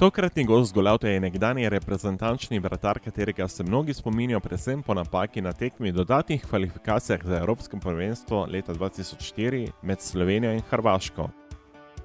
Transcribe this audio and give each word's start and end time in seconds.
Tokratni 0.00 0.44
gost 0.44 0.74
Golavta 0.74 1.08
je 1.08 1.20
nekdani 1.20 1.68
reprezentančni 1.68 2.58
vratar, 2.58 2.98
katerega 2.98 3.48
se 3.48 3.64
mnogi 3.64 3.94
spominjajo 3.94 4.40
predvsem 4.40 4.82
po 4.82 4.94
napaki 4.94 5.40
na 5.40 5.52
tekmi 5.52 5.92
dodatnih 5.92 6.46
kvalifikacijah 6.46 7.20
za 7.24 7.36
Evropsko 7.36 7.76
prvenstvo 7.76 8.46
leta 8.52 8.74
2004 8.74 9.68
med 9.82 10.00
Slovenijo 10.00 10.52
in 10.52 10.62
Hrvaško. 10.70 11.28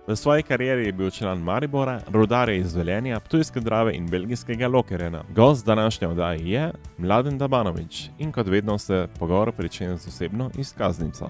V 0.08 0.16
svoji 0.16 0.44
karieri 0.44 0.86
je 0.86 0.94
bil 0.94 1.10
član 1.10 1.40
Maribora, 1.40 2.02
rodare 2.12 2.58
iz 2.58 2.76
Velenja, 2.76 3.20
Ptujske 3.20 3.60
drave 3.60 3.96
in 3.96 4.08
belgijskega 4.08 4.68
Lokerena. 4.68 5.24
Gost 5.36 5.66
današnje 5.66 6.08
oddaje 6.08 6.50
je 6.50 6.72
Mladen 6.98 7.38
Dabanovič 7.38 8.10
in 8.20 8.32
kot 8.32 8.48
vedno 8.48 8.78
se 8.78 9.08
pogovor 9.20 9.52
prične 9.52 9.98
z 9.98 10.08
osebno 10.08 10.52
izkaznico. 10.58 11.30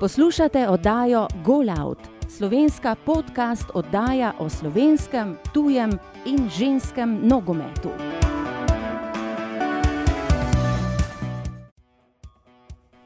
Poslušate 0.00 0.68
oddajo 0.68 1.26
Golout, 1.44 1.98
slovenska 2.40 2.94
podcast 2.94 3.64
oddaja 3.74 4.32
o 4.38 4.48
slovenskem, 4.48 5.36
tujem 5.52 5.90
in 6.24 6.48
ženskem 6.48 7.28
nogometu. 7.28 7.90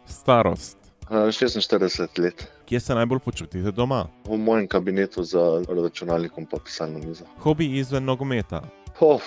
Starost. 0.06 0.78
Uh, 1.10 1.16
46 1.16 2.18
let. 2.18 2.46
Kje 2.64 2.80
se 2.80 2.94
najbolj 2.94 3.18
počutite 3.18 3.70
doma? 3.70 4.06
V 4.24 4.38
mojem 4.38 4.68
kabinetu 4.68 5.24
za 5.24 5.64
računalnikom 5.68 6.46
pa 6.46 6.58
pisalno 6.64 6.98
mizo. 6.98 7.24
Hobi 7.38 7.78
izven 7.78 8.04
nogometa. 8.04 8.62
Oh, 9.00 9.20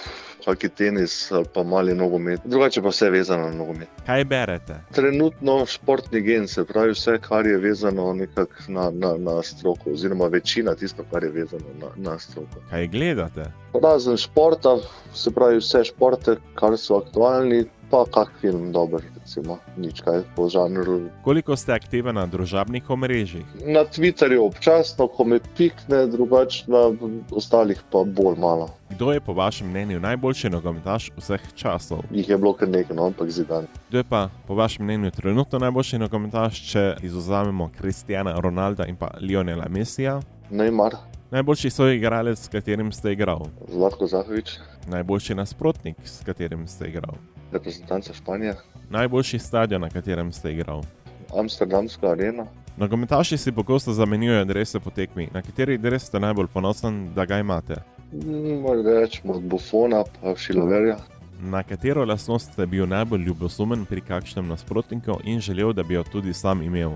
Haki 0.47 0.69
tenis 0.69 1.31
ali 1.31 1.45
pa 1.53 1.63
mali 1.63 1.93
nogomet, 1.95 2.39
drugače 2.45 2.81
pa 2.81 2.89
vse 2.89 3.09
vezano 3.09 3.49
na 3.49 3.55
nogomet. 3.55 3.87
Kaj 4.05 4.23
berete? 4.23 4.75
Trenutno 4.95 5.65
športni 5.65 6.21
gen, 6.21 6.47
se 6.47 6.63
pravi 6.65 6.91
vse, 6.95 7.17
kar 7.21 7.47
je 7.47 7.57
vezano 7.57 8.13
na, 8.13 8.89
na, 8.91 9.17
na 9.17 9.41
stroko, 9.43 9.91
oziroma 9.91 10.27
večina 10.27 10.75
tisto, 10.75 11.03
kar 11.11 11.23
je 11.23 11.31
vezano 11.31 11.73
na, 11.81 11.89
na 12.11 12.19
stroko. 12.19 12.63
Kaj 12.69 12.87
gledate? 12.87 13.51
Razen 13.83 14.17
športa, 14.17 14.77
se 15.13 15.31
pravi 15.31 15.59
vse 15.59 15.83
športe, 15.83 16.37
kar 16.55 16.77
so 16.77 17.01
aktualni, 17.03 17.65
pa 17.89 18.05
kak 18.13 18.31
film 18.41 18.71
dober, 18.71 19.01
recimo, 19.15 19.57
nič 19.77 20.01
kaj 20.01 20.23
po 20.35 20.49
žanru. 20.49 21.09
Koliko 21.23 21.55
ste 21.55 21.73
aktivni 21.73 22.13
na 22.13 22.25
družabnih 22.27 22.89
omrežjih? 22.89 23.45
Na 23.65 23.85
Twitterju 23.85 24.43
občasno, 24.45 25.07
ko 25.07 25.23
me 25.23 25.39
pikne, 25.57 26.07
drugače 26.07 26.67
na 26.67 26.91
ostalih 27.31 27.79
pa 27.91 28.03
bolj 28.03 28.39
malo. 28.39 28.69
Kdo 28.89 29.11
je 29.11 29.19
po 29.19 29.33
vašem 29.33 29.67
mnenju 29.69 29.99
najboljši 29.99 30.49
nogometaš 30.49 31.11
vseh 31.17 31.41
časov? 31.55 32.03
Jih 32.11 32.29
je 32.29 32.37
bilo 32.37 32.53
kar 32.53 32.69
nekaj, 32.69 32.95
no, 32.95 33.07
ampak 33.11 33.29
zidan. 33.29 33.67
Kdo 33.89 33.97
je 33.97 34.03
pa 34.03 34.29
po 34.47 34.55
vašem 34.55 34.85
mnenju 34.85 35.11
trenutno 35.11 35.59
najboljši 35.59 35.99
nogometaš, 35.99 36.63
če 36.71 36.85
izuzamemo 37.03 37.71
Kristijana 37.77 38.39
Ronalda 38.39 38.85
in 38.85 38.95
pa 38.95 39.11
Lionela 39.21 39.67
Messija? 39.69 40.21
Neymar. 40.51 40.95
Najboljši 41.31 41.69
soigralec, 41.69 42.39
s 42.39 42.47
katerim 42.47 42.91
ste 42.91 43.11
igrali? 43.11 43.49
Zlatko 43.67 44.07
Zahovič. 44.07 44.51
Najboljši 44.87 45.35
nasprotnik, 45.35 45.95
s 46.03 46.23
katerim 46.23 46.67
ste 46.67 46.87
igrali? 46.87 47.17
Reprezentanca 47.51 48.13
Španije. 48.13 48.55
Najboljši 48.89 49.39
stadion, 49.39 49.81
na 49.81 49.89
katerem 49.89 50.31
ste 50.31 50.51
igrali? 50.51 50.83
Amsterdamska 51.39 52.07
arena. 52.07 52.45
Nogometaši 52.77 53.37
si 53.37 53.51
pogosto 53.51 53.93
zamenjujejo 53.93 54.41
adrese 54.41 54.79
po 54.79 54.89
tekmi. 54.89 55.27
Na 55.33 55.41
kateri 55.41 55.75
adres 55.75 56.03
ste 56.03 56.19
najbolj 56.19 56.47
ponosen, 56.47 57.13
da 57.13 57.25
ga 57.25 57.39
imate? 57.39 57.75
Moram 58.61 58.87
reči, 58.87 59.21
od 59.27 59.41
Buffona 59.41 60.03
pa 60.21 60.35
Šiloverja. 60.35 60.97
Na 61.41 61.63
katero 61.63 62.05
lastnost 62.05 62.53
ste 62.53 62.65
bil 62.65 62.87
najbolj 62.87 63.21
ljubosumen 63.21 63.85
pri 63.85 64.01
kakšnem 64.01 64.47
nasprotniku 64.47 65.19
in 65.23 65.39
želel, 65.39 65.73
da 65.73 65.83
bi 65.83 65.93
jo 65.93 66.03
tudi 66.03 66.33
sam 66.33 66.61
imel? 66.61 66.91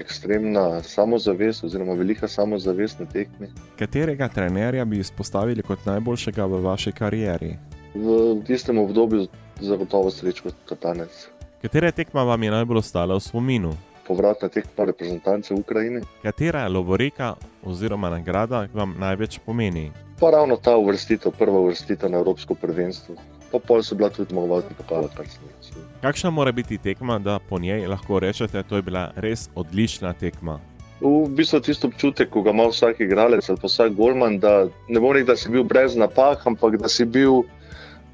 Ekstremna 0.00 0.82
samozavest, 0.82 1.64
oziroma 1.64 1.92
velika 1.92 2.28
samozavest 2.28 3.00
na 3.00 3.06
tekmi. 3.06 3.50
Katerega 3.78 4.28
trenerja 4.28 4.84
bi 4.84 4.98
izpostavili 4.98 5.62
kot 5.62 5.86
najboljšega 5.86 6.46
v 6.46 6.60
vaši 6.64 6.92
karieri? 6.92 7.56
V 7.94 8.40
tistem 8.46 8.78
obdobju 8.78 9.26
zagotovo 9.60 10.10
srečo 10.10 10.48
kot 10.68 10.82
danes. 10.82 11.28
Katera 11.62 11.90
tekma 11.92 12.22
vam 12.22 12.42
je 12.42 12.50
najbolj 12.50 12.78
ostala 12.78 13.14
v 13.14 13.20
spominu? 13.20 13.74
Povratna 14.06 14.48
tekma 14.48 14.84
reprezentance 14.84 15.54
Ukrajine. 15.54 16.00
Katera 16.22 16.68
lovorika 16.68 17.34
oziroma 17.62 18.10
nagrada 18.10 18.66
vam 18.74 18.94
največ 18.98 19.38
pomeni? 19.44 19.90
Pa 20.20 20.30
ravno 20.30 20.56
ta 20.56 20.76
uvrstitev, 20.76 21.32
prva 21.38 21.60
uvrstitev 21.60 22.10
na 22.10 22.18
Evropsko 22.18 22.54
prvenstvo. 22.54 23.14
Pa 23.50 23.58
pol 23.58 23.82
so 23.82 23.94
bila 23.98 24.10
tudi 24.14 24.34
mogoče 24.34 24.74
pokala, 24.78 25.08
kar 25.16 25.26
sem 25.28 25.42
jih. 25.42 25.78
Kakšna 26.02 26.30
mora 26.30 26.52
biti 26.52 26.78
tekma, 26.78 27.18
da 27.18 27.38
po 27.38 27.58
njej 27.58 27.86
lahko 27.86 28.20
rečete, 28.20 28.62
da 28.62 28.76
je 28.76 28.82
bila 28.82 29.10
res 29.16 29.48
odlična 29.54 30.12
tekma? 30.12 30.60
V 31.00 31.28
bistvu 31.32 31.60
tisto 31.64 31.88
občutek, 31.88 32.28
ko 32.30 32.42
ga 32.42 32.52
ima 32.52 32.68
vsak 32.68 33.00
igralec 33.00 33.48
ali 33.48 33.58
pa 33.60 33.66
vsak 33.66 33.96
golman, 33.96 34.38
da 34.38 34.68
ne 34.88 35.00
bo 35.00 35.12
rekel, 35.12 35.32
da 35.32 35.36
si 35.36 35.50
bil 35.50 35.64
brez 35.64 35.96
napak, 35.96 36.46
ampak 36.46 36.76
da 36.76 36.88
si 36.88 37.04
bil 37.04 37.42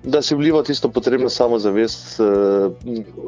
da 0.07 0.23
si 0.23 0.35
vliva 0.35 0.63
tisto 0.63 0.89
potrebno 0.89 1.29
samozavest 1.29 2.21
uh, 2.21 2.73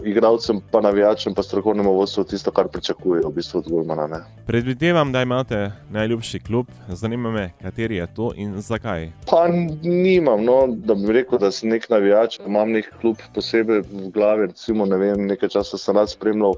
igralcem, 0.04 0.60
pa 0.70 0.80
navijačem, 0.80 1.34
pa 1.34 1.42
strokovnemu 1.42 1.92
vodstvu, 1.92 2.24
tisto, 2.24 2.50
kar 2.50 2.68
pričakujejo 2.68 3.28
v 3.28 3.34
bistvu 3.34 3.58
od 3.58 3.68
Gormana. 3.68 4.24
Predvidevam, 4.46 5.12
da 5.12 5.22
imate 5.22 5.72
najljubši 5.90 6.40
klub, 6.40 6.66
zanima 6.88 7.30
me, 7.30 7.50
kateri 7.62 7.96
je 7.96 8.06
to 8.14 8.32
in 8.36 8.60
zakaj. 8.60 9.10
Pa 9.30 9.48
nimam, 9.82 10.44
no, 10.44 10.66
da 10.68 10.94
bi 10.94 11.12
rekel, 11.12 11.38
da 11.38 11.50
sem 11.50 11.70
nek 11.74 11.88
navijač, 11.90 12.38
imam 12.46 12.70
nek 12.70 12.92
klub 13.00 13.16
posebej 13.34 13.82
v 13.90 14.10
glavi. 14.14 14.46
Recimo, 14.46 14.86
ne 14.86 14.96
vem, 14.96 15.26
nekaj 15.26 15.48
časa 15.58 15.78
sem 15.78 15.96
rad 15.96 16.10
spremljal 16.10 16.54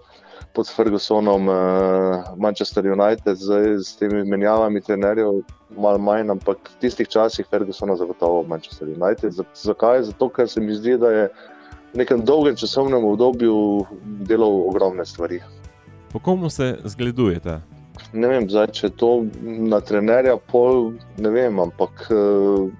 pod 0.54 0.68
Fergusonom, 0.68 1.48
uh, 1.48 1.56
Manchester 2.36 2.86
United, 2.86 3.36
zdaj 3.36 3.66
s 3.84 3.96
temi 3.96 4.24
menjavami 4.24 4.80
trenerjev, 4.80 5.42
malo 5.76 5.98
manj, 5.98 6.30
ampak 6.30 6.70
v 6.72 6.80
tistih 6.80 7.08
časih 7.08 7.46
Fergusona 7.50 7.96
zagotovo 7.96 8.42
Manchester 8.48 8.88
United. 8.88 9.34
Zakaj? 9.54 10.02
Zato, 10.10 10.28
ker 10.28 10.48
se 10.48 10.60
mi 10.60 10.74
zdi, 10.74 10.96
da 10.98 11.10
je 11.10 11.24
v 11.94 12.02
nekem 12.02 12.24
dolgem 12.24 12.56
časovnem 12.56 13.04
obdobju 13.04 13.86
delal 14.26 14.62
ogromne 14.68 15.06
stvari. 15.06 15.40
Po 16.12 16.18
komu 16.18 16.50
se 16.50 16.78
zgledujete? 16.84 17.60
Ne 18.12 18.28
vem, 18.28 18.46
zdaj, 18.50 18.72
če 18.74 18.90
to 18.98 19.10
na 19.42 19.80
trenerja, 19.80 20.36
pol 20.50 20.92
ne 21.18 21.30
vem, 21.30 21.60
ampak. 21.62 22.06
Uh, 22.10 22.70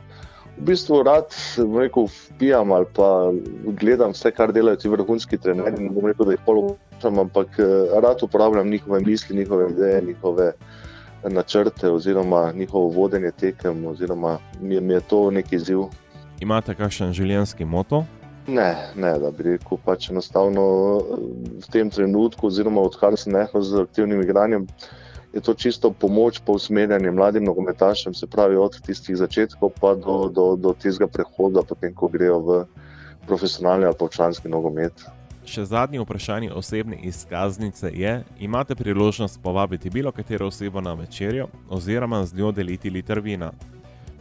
V 0.61 0.69
bistvu 0.69 1.03
rad 1.03 1.33
rekel, 1.79 2.07
vpijam 2.07 2.73
ali 2.73 2.87
pa 2.97 3.33
gledam 3.81 4.13
vse, 4.13 4.31
kar 4.37 4.53
delajo 4.53 4.77
ti 4.77 4.93
vrhunski 4.93 5.39
trenerji. 5.41 5.89
Ne 5.89 5.95
bom 5.95 6.07
rekel, 6.07 6.29
da 6.29 6.37
jih 6.37 6.43
polo 6.47 6.77
poslušam, 7.01 7.19
ampak 7.19 7.59
eh, 7.59 8.01
rad 8.01 8.23
uporabljam 8.23 8.69
njihove 8.71 9.01
misli, 9.01 9.37
njihove 9.37 9.71
ideje, 9.71 10.03
njihove 10.03 10.53
načrte 11.25 11.91
oziroma 11.91 12.53
njihovo 12.53 12.89
vodenje 12.89 13.31
tekem, 13.31 13.87
oziroma 13.87 14.39
mi 14.61 14.75
je, 14.75 14.81
mi 14.81 14.93
je 14.93 15.01
to 15.01 15.31
neki 15.31 15.57
izziv. 15.57 15.79
Imate 16.41 16.75
kakšen 16.75 17.13
življenjski 17.13 17.65
moto? 17.65 18.05
Ne, 18.47 18.77
ne, 18.97 19.19
da 19.19 19.31
bi 19.31 19.43
rekel, 19.43 19.79
pač 19.85 20.11
enostavno 20.11 20.63
v 21.61 21.71
tem 21.73 21.91
trenutku, 21.91 22.47
oziroma 22.47 22.81
odkar 22.81 23.17
sem 23.17 23.33
nehal 23.33 23.63
z 23.63 23.83
aktivnim 23.85 24.23
igranjem, 24.23 24.67
je 25.33 25.41
to 25.41 25.55
čisto 25.55 25.91
pomoč 25.93 26.41
po 26.47 26.53
usmerjanju 26.53 27.13
mladim 27.13 27.45
nogometašem, 27.45 28.15
se 28.15 28.27
pravi 28.27 28.57
od 28.57 28.81
tistih 28.81 29.17
začetkov 29.17 29.71
pa 29.81 29.95
do, 29.95 30.29
do, 30.35 30.57
do 30.57 30.75
tistega 30.75 31.07
prehoda, 31.07 31.63
potem 31.63 31.95
ko 31.95 32.09
grejo 32.09 32.39
v 32.41 32.65
profesionalni 33.27 33.87
ali 33.87 33.95
pa 33.99 34.09
članski 34.09 34.49
nogomet. 34.49 34.93
Še 35.47 35.65
zadnje 35.65 36.03
vprašanje 36.03 36.53
osebne 36.53 36.99
izkaznice 37.03 37.91
je: 37.95 38.25
imate 38.39 38.75
priložnost 38.75 39.41
povabiti 39.43 39.91
bilo 39.91 40.13
katero 40.13 40.47
osebo 40.47 40.81
na 40.81 40.95
večerjo 40.95 41.49
oziroma 41.69 42.25
z 42.27 42.37
njo 42.37 42.53
deliti 42.53 42.91
liter 42.91 43.21
vina? 43.21 43.53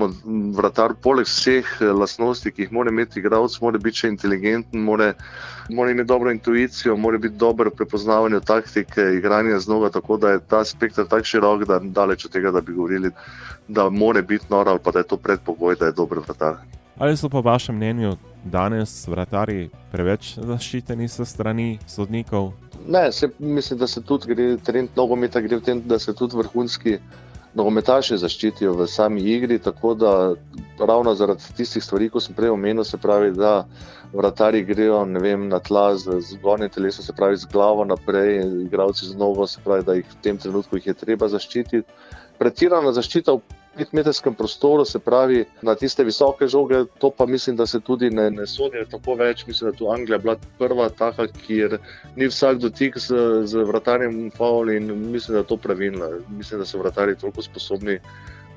vratar, 0.55 0.95
poleg 1.03 1.27
vseh 1.27 1.67
eh, 1.81 1.91
lastnosti, 1.93 2.51
ki 2.51 2.67
jih 2.67 2.73
mora 2.75 2.93
imeti 2.93 3.19
igralec, 3.19 3.57
mora 3.61 3.81
biti 3.81 4.03
še 4.03 4.13
inteligenten, 4.13 4.83
mora, 4.85 5.11
mora 5.69 5.93
imeti 5.93 6.09
dobro 6.09 6.33
intuicijo, 6.35 6.97
mora 6.97 7.19
biti 7.21 7.37
dober 7.41 7.71
v 7.71 7.77
prepoznavanju 7.81 8.41
taktike, 8.47 9.11
igranja 9.19 9.59
z 9.59 9.73
noga, 9.73 9.91
tako 9.99 10.17
da 10.17 10.35
je 10.35 10.43
ta 10.47 10.63
spektr 10.65 11.05
tako 11.09 11.31
širok, 11.33 11.67
da 11.69 11.79
daleč 11.83 12.25
od 12.25 12.35
tega, 12.37 12.55
da 12.55 12.61
bi 12.61 12.73
govorili, 12.77 13.11
da 13.67 13.89
mora 13.89 14.21
biti 14.21 14.49
nor 14.49 14.69
ali 14.69 14.79
pa 14.83 14.95
da 14.95 15.03
je 15.03 15.11
to 15.11 15.17
predpogoj, 15.17 15.75
da 15.79 15.91
je 15.91 15.97
dober 15.97 16.23
vratar. 16.25 16.63
Ali 16.99 17.17
so 17.17 17.29
po 17.29 17.41
vašem 17.41 17.75
mnenju 17.75 18.17
danes 18.43 19.07
vratari 19.07 19.69
preveč 19.91 20.35
zaščiteni 20.37 21.07
s 21.07 21.25
strani 21.27 21.79
sodnikov? 21.87 22.51
Ne, 22.87 23.11
se, 23.11 23.29
mislim, 23.39 23.79
da 23.79 23.87
se 23.87 24.01
tudi 24.01 24.33
gre, 24.33 24.51
trend 24.57 24.95
nogometa 24.95 25.41
gre 25.41 25.59
v 25.59 25.65
tem, 25.65 25.81
da 25.85 25.99
se 25.99 26.13
tudi 26.15 26.37
vrhunski 26.37 26.99
nogometaši 27.53 28.17
zaščitijo 28.17 28.73
v 28.77 28.87
sami 28.87 29.21
igri. 29.33 29.59
Tako 29.59 29.93
da 29.93 30.13
ravno 30.79 31.15
zaradi 31.15 31.53
tistih 31.57 31.83
stvari, 31.83 32.09
ko 32.09 32.21
sem 32.23 32.35
prej 32.35 32.53
omenil, 32.53 32.83
se 32.83 32.97
pravi, 32.97 33.31
da 33.35 33.65
vratari 34.13 34.63
grejo 34.65 35.03
vem, 35.21 35.47
na 35.49 35.59
tla 35.59 35.95
z 35.97 36.19
zgornjim 36.31 36.69
telesom, 36.69 37.05
se 37.05 37.13
pravi 37.13 37.37
z 37.37 37.49
glavo 37.51 37.85
naprej, 37.85 38.41
igravci 38.65 39.05
z 39.05 39.15
nogo, 39.15 39.47
se 39.47 39.61
pravi, 39.65 39.85
da 39.85 39.93
jih 39.93 40.05
v 40.05 40.21
tem 40.23 40.37
trenutku 40.37 40.77
jih 40.77 40.87
je 40.87 40.93
treba 40.93 41.27
zaščititi. 41.27 41.83
Pretirana 42.39 42.93
zaščita 42.95 43.35
v 43.35 43.58
petmetrskem 43.77 44.33
prostoru, 44.35 44.85
se 44.85 44.99
pravi 44.99 45.45
na 45.61 45.75
tiste 45.75 46.03
visoke 46.03 46.47
žoge, 46.47 46.83
to 46.97 47.11
pa 47.11 47.25
mislim, 47.25 47.55
da 47.55 47.65
se 47.65 47.79
tudi 47.79 48.09
ne, 48.09 48.29
ne 48.31 48.47
sodijo 48.47 48.85
tako 48.91 49.15
več. 49.15 49.45
Mislim, 49.47 49.69
da 49.69 49.75
je 49.75 49.77
tu 49.77 49.91
Anglija 49.91 50.17
bila 50.17 50.35
prva 50.57 50.89
taka, 50.89 51.27
kjer 51.27 51.77
ni 52.15 52.27
vsak 52.27 52.57
dotik 52.57 52.97
z, 52.97 53.45
z 53.45 53.63
vratarjem 53.67 54.31
faul 54.37 54.71
in 54.71 54.91
mislim, 55.11 55.37
da 55.37 55.43
je 55.43 55.47
to 55.53 55.57
pravilno. 55.57 56.09
Mislim, 56.29 56.59
da 56.59 56.65
so 56.65 56.81
vratari 56.81 57.17
toliko 57.17 57.41
sposobni. 57.41 57.99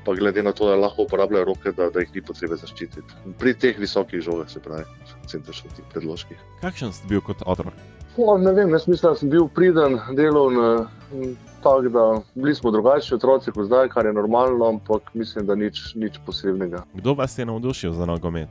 Pa 0.02 0.16
glede 0.18 0.42
na 0.42 0.50
to, 0.50 0.66
da 0.66 0.74
lahko 0.74 1.04
uporabljajo 1.06 1.44
roke, 1.46 1.70
da, 1.78 1.86
da 1.94 2.02
jih 2.02 2.08
ni 2.14 2.22
potrebno 2.26 2.56
zaščititi. 2.58 3.34
Pri 3.38 3.52
teh 3.54 3.78
visokih 3.78 4.18
žogah, 4.20 4.48
se 4.50 4.58
pravi, 4.58 4.82
centralnih 5.30 5.84
predložkih. 5.92 6.40
Kakšen 6.58 6.90
si 6.90 7.06
bil 7.06 7.22
kot 7.22 7.44
otrok? 7.46 7.76
Ne 8.18 8.52
vem, 8.52 8.74
jaz 8.74 8.88
mislim, 8.90 9.12
da 9.12 9.20
sem 9.20 9.30
bil 9.30 9.46
priden, 9.54 10.00
delovni. 10.18 11.36
Tako 11.62 11.88
da 11.88 12.20
bili 12.34 12.54
smo 12.54 12.70
drugačni 12.70 13.14
otroci 13.14 13.52
kot 13.54 13.66
zdaj, 13.66 13.88
kar 13.88 14.06
je 14.06 14.12
normalno, 14.12 14.68
ampak 14.68 15.14
mislim, 15.14 15.46
da 15.46 15.54
nič, 15.54 15.94
nič 15.94 16.18
posebnega. 16.26 16.82
Kdo 16.94 17.14
vas 17.14 17.38
je 17.38 17.46
navdušil 17.46 17.92
za 17.92 18.06
nogomet? 18.06 18.48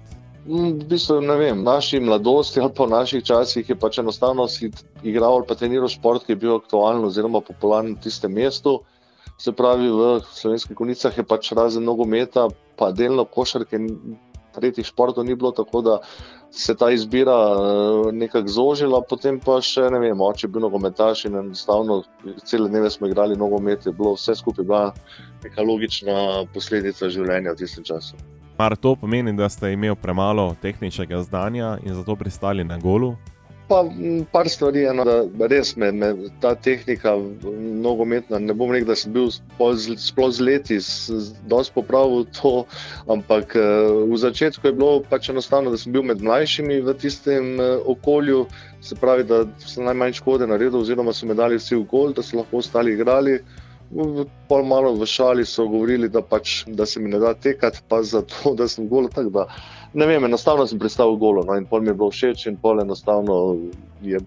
Mm, 0.47 0.79
v 0.79 0.85
bistvu, 0.89 1.19
ne 1.21 1.35
vem, 1.37 1.63
naši 1.63 1.99
mladosti 1.99 2.61
ali 2.61 2.73
pa 2.73 2.87
v 2.87 2.95
naših 2.95 3.23
časih 3.23 3.69
je 3.69 3.75
pač 3.77 3.99
enostavno 4.01 4.47
si 4.47 4.71
igral 5.03 5.37
ali 5.37 5.45
pa 5.47 5.55
treniral 5.55 5.91
šport, 5.91 6.25
ki 6.25 6.33
je 6.33 6.39
bil 6.41 6.55
aktualen 6.55 7.05
oziroma 7.05 7.43
popularen 7.45 7.93
v 7.93 8.01
tistem 8.01 8.33
mestu. 8.33 8.79
Se 9.37 9.51
pravi, 9.51 9.89
v 9.89 10.21
slovenskih 10.33 10.77
konicah 10.77 11.17
je 11.17 11.23
pač 11.23 11.51
razen 11.51 11.85
nogometa, 11.85 12.47
pa 12.77 12.91
delno 12.91 13.25
košarke, 13.25 13.77
tretjih 14.55 14.85
športov 14.85 15.25
ni 15.25 15.35
bilo 15.35 15.51
tako, 15.51 15.81
da 15.81 15.99
se 16.51 16.75
ta 16.75 16.91
izbira 16.91 17.31
eh, 17.31 18.11
nekako 18.11 18.47
zožila, 18.47 19.01
potem 19.09 19.39
pa 19.39 19.61
še 19.63 19.87
ne 19.91 19.99
vem, 20.03 20.21
oče 20.21 20.47
je 20.47 20.51
bil 20.51 20.65
nogometaš 20.65 21.25
in 21.25 21.37
enostavno 21.39 22.01
cele 22.45 22.69
dneve 22.69 22.91
smo 22.91 23.07
igrali 23.07 23.39
nogomet, 23.39 23.85
je 23.85 23.95
bilo 23.95 24.13
vse 24.13 24.35
skupaj 24.35 24.65
bila 24.65 24.93
neka 25.43 25.63
logična 25.63 26.45
posledica 26.53 27.09
življenja 27.09 27.55
v 27.55 27.61
tistem 27.63 27.87
času. 27.87 28.19
Mar 28.59 28.75
to 28.77 28.95
pomeni, 28.95 29.33
da 29.33 29.49
ste 29.49 29.71
imeli 29.73 29.95
premalo 29.95 30.51
tehničnega 30.61 31.23
znanja 31.23 31.77
in 31.83 31.95
zato 31.95 32.15
pristali 32.15 32.63
na 32.63 32.77
golu? 32.77 33.15
Pa 33.71 33.85
par 34.31 34.49
stvari, 34.49 34.83
eno, 34.91 35.05
da 35.07 35.47
res 35.47 35.75
me, 35.79 35.91
me 35.95 36.09
ta 36.43 36.51
tehnika, 36.59 37.13
nogometna, 37.85 38.39
ne 38.43 38.55
bom 38.57 38.73
rekel, 38.73 38.89
da 38.89 38.97
sem 38.99 39.13
bil 39.15 39.29
sploh 39.31 40.31
z 40.35 40.43
leti, 40.43 40.79
da 41.47 41.61
sem 41.63 41.77
popravil 41.77 42.25
to, 42.35 42.51
ampak 43.15 43.55
eh, 43.55 43.63
v 44.11 44.19
začetku 44.19 44.67
je 44.67 44.75
bilo 44.75 44.99
pač 45.07 45.31
enostavno, 45.31 45.71
da 45.71 45.79
sem 45.79 45.95
bil 45.95 46.03
med 46.03 46.19
mlajšimi 46.19 46.81
v 46.83 46.97
tistem 46.99 47.53
eh, 47.63 47.77
okolju, 47.95 48.43
se 48.83 48.99
pravi, 48.99 49.23
da 49.29 49.45
sem 49.63 49.87
najmanj 49.87 50.19
škode 50.19 50.51
naredil, 50.51 50.81
oziroma 50.83 51.15
so 51.15 51.29
me 51.29 51.39
dali 51.39 51.61
vsi 51.61 51.79
v 51.79 51.87
gol, 51.87 52.11
da 52.17 52.27
so 52.27 52.41
lahko 52.41 52.59
ostali 52.59 52.97
igrali. 52.97 53.39
Pol 54.47 54.63
malo 54.63 54.93
v 54.95 55.05
šali 55.05 55.45
so 55.45 55.67
govorili, 55.67 56.09
da, 56.09 56.21
pač, 56.23 56.63
da 56.67 56.85
se 56.85 56.99
mi 56.99 57.09
ne 57.11 57.19
da 57.19 57.33
tekati, 57.33 57.83
pa 57.87 58.03
zato, 58.03 58.55
da 58.59 58.67
sem 58.67 58.87
gol. 58.87 59.09
Tak, 59.11 59.27
ne 59.93 60.07
vem, 60.07 60.25
enostavno 60.25 60.67
sem 60.67 60.79
pristal 60.79 61.15
v 61.15 61.19
golo. 61.19 61.43
No, 61.43 61.57
in 61.59 61.65
pol 61.67 61.81
mi 61.81 61.91
je 61.91 61.97
bilo 61.99 62.11
všeč, 62.11 62.47
in 62.47 62.57
pol 62.57 62.79
enostavno 62.81 63.35
je, 64.01 64.19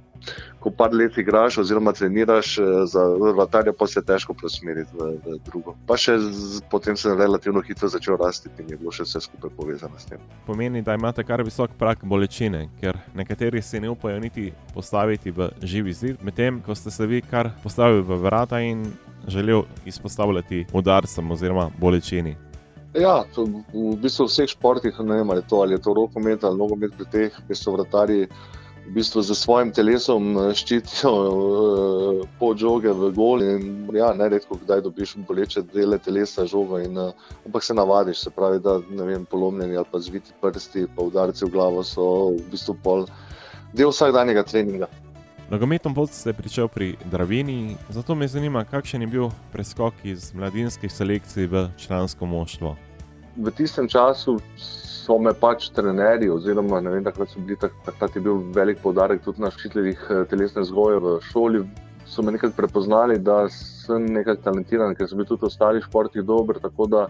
ko 0.61 0.71
par 0.71 0.93
let 0.95 1.17
igraš, 1.19 1.59
oziroma 1.59 1.93
treniraš 1.93 2.59
eh, 2.59 2.63
za 2.87 3.05
vrtarja, 3.37 3.73
pa 3.79 3.87
se 3.87 4.01
je 4.01 4.05
težko 4.05 4.35
preusmeriti 4.35 4.91
v, 4.93 5.11
v 5.25 5.39
drugo. 5.47 5.77
Pa 5.89 5.97
še 6.01 6.19
z, 6.19 6.61
potem 6.71 6.97
sem 6.97 7.17
relativno 7.19 7.63
hitro 7.65 7.89
začel 7.89 8.17
rasti 8.21 8.53
in 8.61 8.71
je 8.73 8.79
bilo 8.81 8.93
še 8.93 9.09
vse 9.09 9.25
skupaj 9.27 9.53
povezano 9.57 9.99
s 9.99 10.09
tem. 10.09 10.21
Pomeni, 10.47 10.85
da 10.85 10.97
imate 10.97 11.25
kar 11.25 11.43
visok 11.45 11.77
prak 11.81 12.05
bolečine, 12.05 12.67
ker 12.81 13.01
nekateri 13.17 13.63
se 13.63 13.81
ne 13.81 13.93
upajo 13.93 14.21
niti 14.21 14.51
postaviti 14.75 15.33
v 15.33 15.51
živi 15.63 15.93
zid, 15.93 16.23
medtem 16.25 16.61
ko 16.65 16.77
ste 16.77 16.93
se 16.93 17.09
vi 17.09 17.23
kar 17.25 17.53
postavili 17.63 18.05
v 18.05 18.21
vrata 18.25 18.61
in 18.61 18.87
želel 19.29 19.63
izpostavljati 19.87 20.67
udarcem 20.73 21.31
oziroma 21.31 21.71
bolečini. 21.81 22.37
Ja, 22.95 23.25
v 23.35 23.97
bistvu 23.99 24.29
v 24.29 24.31
vseh 24.31 24.51
športih, 24.53 24.99
ne 25.03 25.19
vem, 25.19 25.31
ali, 25.31 25.43
to, 25.43 25.65
ali 25.65 25.75
je 25.75 25.83
to 25.83 25.95
rokomet 25.95 26.45
ali 26.45 26.59
nogomet 26.59 26.95
pri 26.95 27.07
teh, 27.11 27.41
ki 27.49 27.57
so 27.59 27.75
vrtari 27.75 28.29
v 28.85 28.93
bistvu 28.95 29.23
z 29.25 29.35
svojim 29.35 29.73
telesom 29.73 30.37
eh, 30.39 30.53
ščitijo 30.55 31.11
uh, 31.11 32.21
pod 32.39 32.61
žoge 32.61 32.93
v 32.93 33.11
gol. 33.17 33.43
In, 33.43 33.89
ja, 33.97 34.13
ne 34.15 34.29
redko, 34.29 34.61
kdaj 34.61 34.85
dobiš 34.85 35.17
boleče 35.27 35.65
dele 35.73 35.99
telesa, 35.99 36.47
žogo, 36.47 36.79
in, 36.79 36.95
uh, 37.01 37.11
ampak 37.49 37.65
se 37.65 37.75
navadiš, 37.75 38.27
se 38.29 38.31
pravi, 38.31 38.61
da 38.63 38.79
ne 38.91 39.09
vem, 39.09 39.25
polomljeni 39.25 39.81
ali 39.81 39.91
pa 39.91 39.99
zviti 39.99 40.37
prsti, 40.41 40.87
pa 40.95 41.09
udarci 41.09 41.49
v 41.49 41.55
glavo 41.57 41.83
so 41.83 42.07
v 42.37 42.45
bistvu 42.53 42.77
pol 42.85 43.09
del 43.75 43.91
vsakdanjega 43.91 44.45
treninga. 44.47 44.91
Nogometnom 45.51 45.95
pot 45.95 46.09
ste 46.11 46.33
pričel 46.33 46.69
pri 46.69 46.95
Dravini, 47.05 47.77
zato 47.89 48.15
me 48.15 48.29
zanima, 48.29 48.65
kakšen 48.65 49.03
je 49.03 49.07
bil 49.07 49.29
preskok 49.53 49.95
iz 50.05 50.33
mladinskih 50.35 50.93
selekcij 50.93 51.47
v 51.47 51.67
člansko 51.77 52.27
moštvo. 52.27 52.77
V 53.37 53.51
tistem 53.53 53.89
času 53.89 54.39
so 54.57 55.19
me 55.19 55.35
pač 55.37 55.69
trenerji, 55.77 56.31
oziroma 56.33 56.81
vem, 56.81 57.05
takrat, 57.05 57.37
bili, 57.37 57.59
takrat 57.61 58.17
je 58.17 58.23
bil 58.25 58.41
velik 58.57 58.81
poudarek 58.81 59.21
tudi 59.25 59.45
na 59.45 59.51
ščitljivih 59.53 60.07
eh, 60.09 60.25
telesne 60.31 60.65
vzgoje 60.65 61.03
v 61.05 61.19
šoli. 61.29 61.61
So 62.09 62.23
me 62.23 62.33
nekako 62.33 62.57
prepoznali, 62.57 63.19
da 63.21 63.45
sem 63.53 64.07
nekaj 64.17 64.41
talentiran, 64.45 64.97
ker 64.97 65.09
sem 65.09 65.21
bil 65.21 65.29
tudi 65.29 65.45
v 65.45 65.53
ostalih 65.53 65.85
športih 65.85 66.25
dober. 66.25 66.57
Tako 66.63 66.89
da 66.89 67.07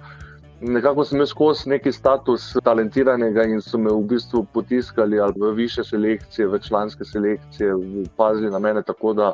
Nekako 0.66 1.04
sem 1.04 1.16
imel 1.16 1.26
skozi 1.26 1.68
neki 1.68 1.92
status 1.92 2.54
talentiranega 2.64 3.44
in 3.44 3.60
so 3.60 3.78
me 3.78 3.92
v 3.92 4.00
bistvu 4.08 4.46
potiskali 4.52 5.20
v 5.36 5.50
više 5.54 5.84
selekcije, 5.84 6.48
v 6.48 6.58
članske 6.58 7.04
selekcije, 7.04 7.74
pazili 8.16 8.50
na 8.50 8.58
mene. 8.58 8.82
Tako 8.82 9.12
da 9.12 9.32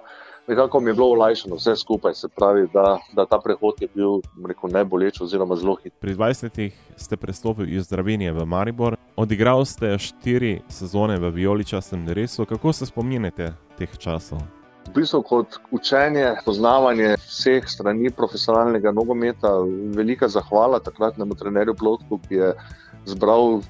nekako 0.49 0.80
mi 0.80 0.90
je 0.90 0.94
bilo 0.94 1.06
olajšano 1.06 1.54
vse 1.54 1.76
skupaj. 1.76 2.14
Se 2.14 2.28
pravi, 2.28 2.68
da, 2.75 2.99
da 3.12 3.26
ta 3.26 3.38
prehod 3.44 3.75
je 3.80 3.88
bil 3.94 4.20
rekel, 4.49 4.70
ne 4.72 4.84
boleč, 4.84 5.20
oziroma 5.20 5.56
zelo 5.56 5.76
hiter. 5.76 5.99
Pri 6.00 6.14
20-ih 6.14 6.75
ste 6.96 7.16
prestopili 7.16 7.76
iz 7.76 7.84
Zdravljenja 7.87 8.32
v 8.32 8.46
Maribor, 8.46 8.96
odigral 9.16 9.64
ste 9.64 9.99
štiri 9.99 10.60
sezone 10.68 11.18
v 11.18 11.30
Violičastem 11.30 12.08
resu. 12.08 12.44
Kako 12.44 12.72
se 12.72 12.87
spominjate 12.87 13.52
teh 13.78 13.99
časov? 13.99 14.60
V 14.88 14.92
bistvu 14.94 15.22
kot 15.22 15.60
učenje, 15.70 16.34
poznavanje 16.44 17.14
vseh 17.22 17.68
strani 17.68 18.10
profesionalnega 18.10 18.92
nogometa, 18.92 19.52
velika 19.94 20.28
zahvala 20.28 20.80
takratnemu 20.80 21.34
trenerju 21.34 21.75
Plotku, 21.75 22.18
ki 22.28 22.34
je 22.34 22.54
zbral 23.04 23.60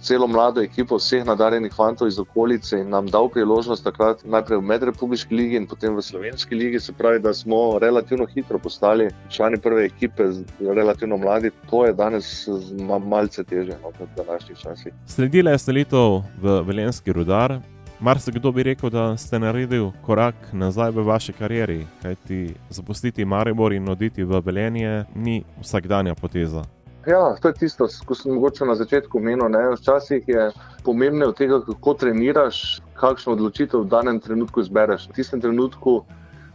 celo 0.00 0.26
mlado 0.26 0.62
ekipo 0.62 0.98
vseh 0.98 1.24
nadarjenih 1.26 1.72
fantov 1.74 2.08
iz 2.08 2.18
okolice 2.18 2.78
in 2.80 2.90
nam 2.90 3.06
dal 3.10 3.28
priložnost 3.28 3.84
takrat 3.84 4.22
najprej 4.24 4.60
v 4.60 4.68
Medrepubliški 4.72 5.34
ligi 5.34 5.56
in 5.56 5.66
potem 5.66 5.96
v 5.96 6.02
Slovenski 6.02 6.54
ligi. 6.54 6.80
Se 6.80 6.92
pravi, 6.92 7.18
da 7.18 7.34
smo 7.34 7.78
relativno 7.78 8.26
hitro 8.26 8.58
postali 8.58 9.08
člani 9.30 9.58
prve 9.58 9.84
ekipe, 9.84 10.30
relativno 10.60 11.16
mladi. 11.16 11.50
To 11.70 11.86
je 11.86 11.92
danes 11.92 12.48
malce 12.78 13.44
teže 13.44 13.78
no, 13.82 13.90
v 13.98 14.08
današnjih 14.16 14.58
časih. 14.58 14.92
Sledila 15.06 15.50
je 15.50 15.58
selitev 15.58 16.22
v 16.42 16.62
Velenski 16.66 17.12
rudar. 17.12 17.58
Mar 18.00 18.20
se 18.20 18.32
kdo 18.32 18.52
bi 18.52 18.62
rekel, 18.62 18.90
da 18.90 19.16
ste 19.16 19.38
naredili 19.38 19.90
korak 20.06 20.34
nazaj 20.52 20.90
v 20.90 21.02
vaši 21.02 21.32
karieri, 21.32 21.86
kajti 22.02 22.54
zapustiti 22.70 23.24
Maribor 23.24 23.72
in 23.72 23.88
oditi 23.88 24.24
v 24.24 24.40
Velenje 24.44 25.04
ni 25.14 25.42
vsakdanja 25.60 26.14
poteza. 26.14 26.62
Ja, 27.06 27.34
to 27.42 27.48
je 27.48 27.54
tisto, 27.54 27.88
kar 28.06 28.16
sem 28.16 28.34
mogoče 28.34 28.64
na 28.64 28.74
začetku 28.74 29.18
omenil. 29.18 29.74
Včasih 29.74 30.28
je 30.28 30.50
pomembno 30.84 31.26
od 31.26 31.36
tega, 31.36 31.58
kako 31.66 31.94
treniraš, 31.94 32.80
kakšno 32.94 33.32
odločitev 33.32 33.82
v 33.82 33.90
danem 33.90 34.20
trenutku 34.20 34.60
izbereš. 34.60 35.08
V 35.08 35.18
tistem 35.18 35.40
trenutku, 35.40 36.04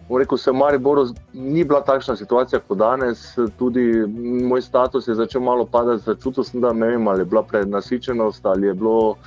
rekel 0.10 0.38
sem, 0.38 0.56
v 0.56 0.60
Mariboru 0.64 1.08
ni 1.34 1.64
bila 1.64 1.82
takšna 1.84 2.16
situacija 2.16 2.62
kot 2.68 2.78
danes. 2.78 3.36
Tudi 3.60 4.06
moj 4.48 4.62
status 4.62 5.08
je 5.08 5.20
začel 5.20 5.42
malo 5.42 5.66
padati, 5.66 6.06
začutil 6.06 6.44
sem, 6.44 6.62
da 6.62 6.72
ne 6.74 6.94
vem, 6.96 7.08
ali 7.08 7.22
je 7.22 7.32
bila 7.36 7.44
prenasičenost 7.44 8.46
ali 8.46 8.68
je 8.68 8.74
bilo. 8.74 9.18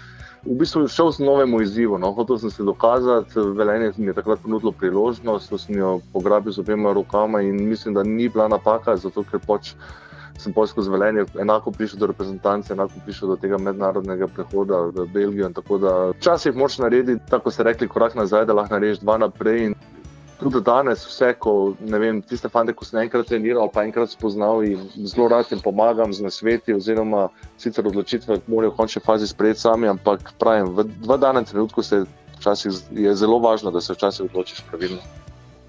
V 0.47 0.55
bistvu 0.61 0.87
šel 0.89 1.11
sem 1.13 1.27
novemu 1.27 1.61
izzivu, 1.63 1.99
no. 1.99 2.13
hotel 2.15 2.39
sem 2.39 2.51
se 2.51 2.63
dokazati, 2.63 3.41
velenje 3.59 3.93
mi 3.97 4.07
je 4.07 4.15
takrat 4.15 4.39
ponudilo 4.43 4.73
priložnost, 4.73 5.53
sem 5.59 5.79
jo 5.79 6.01
pograbil 6.13 6.53
z 6.53 6.63
obema 6.63 6.93
rokama 6.93 7.41
in 7.43 7.69
mislim, 7.69 7.95
da 7.95 8.03
ni 8.03 8.29
bila 8.29 8.49
napaka, 8.49 8.97
zato 8.97 9.25
ker 9.27 9.41
pač 9.47 9.73
sem 10.39 10.53
poiskal 10.53 10.85
z 10.85 10.93
velenjem, 10.93 11.27
enako 11.41 11.73
prišel 11.73 11.99
do 11.99 12.07
reprezentance, 12.13 12.73
enako 12.73 13.03
prišel 13.05 13.35
do 13.35 13.37
tega 13.41 13.59
mednarodnega 13.59 14.29
prehoda 14.29 14.85
v 14.95 15.09
Belgijo. 15.13 15.51
Včasih 16.15 16.55
moš 16.55 16.79
narediti, 16.79 17.23
tako 17.31 17.51
se 17.51 17.63
rekli, 17.63 17.89
korak 17.89 18.15
nazaj, 18.15 18.47
da 18.47 18.55
lahko 18.55 18.77
narediš 18.77 19.01
dva 19.01 19.19
naprej. 19.19 19.73
Tudi 20.37 20.61
danes, 20.61 21.07
vse, 21.09 21.31
ko 21.41 21.75
ne 21.81 21.99
vem, 21.99 22.21
tiste 22.23 22.49
fante, 22.53 22.75
ko 22.77 22.85
sem 22.85 23.01
enkrat 23.01 23.31
treniral, 23.31 23.71
pa 23.73 23.87
enkrat 23.89 24.13
spoznal 24.13 24.61
in 24.69 24.83
zelo 25.09 25.31
rad 25.33 25.49
jim 25.51 25.63
pomagam 25.65 26.13
z 26.13 26.27
nasveti, 26.27 26.75
oziroma 26.77 27.29
sicer 27.57 27.87
odločitve 27.89 28.43
morajo 28.47 28.75
v 28.75 28.77
končni 28.77 29.03
fazi 29.05 29.29
sprejeti 29.29 29.65
sami, 29.65 29.89
ampak 29.89 30.35
pravim, 30.39 30.75
v 30.77 30.85
dva 31.01 31.17
dana 31.17 31.41
trenutku 31.45 31.83
se 31.83 32.05
včasih 32.39 32.73
je 32.93 33.15
zelo 33.17 33.39
važno, 33.39 33.71
da 33.71 33.81
se 33.81 33.97
včasih 33.97 34.29
odločiš 34.29 34.61
pravilno. 34.69 35.01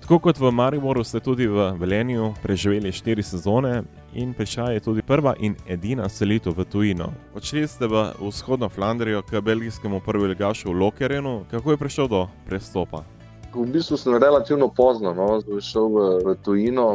Tako 0.08 0.20
kot 0.20 0.40
v 0.40 0.52
Mariboru 0.52 1.04
ste 1.04 1.20
tudi 1.20 1.48
v 1.52 1.74
Velenju 1.76 2.32
preživeli 2.40 2.92
štiri 2.96 3.24
sezone 3.24 3.84
in 4.16 4.32
prišla 4.32 4.72
je 4.72 4.80
tudi 4.80 5.04
prva 5.04 5.36
in 5.40 5.56
edina 5.68 6.08
selitev 6.10 6.56
v 6.56 6.64
tujino. 6.64 7.12
Odšli 7.36 7.68
ste 7.68 7.92
v 7.92 8.16
vzhodno 8.16 8.70
Flandrijo 8.72 9.20
k 9.20 9.44
belgijskemu 9.44 10.00
prvoligašu 10.00 10.72
Lokerenu. 10.72 11.44
Kako 11.52 11.72
je 11.72 11.78
prišel 11.78 12.08
do 12.08 12.28
prestopa? 12.48 13.17
V 13.58 13.66
bistvu 13.74 13.98
sem 13.98 14.14
relativno 14.14 14.68
pozno 14.70 15.14
no, 15.18 15.42
šel 15.58 15.88
v, 15.90 16.02
v 16.26 16.36
tujino. 16.46 16.86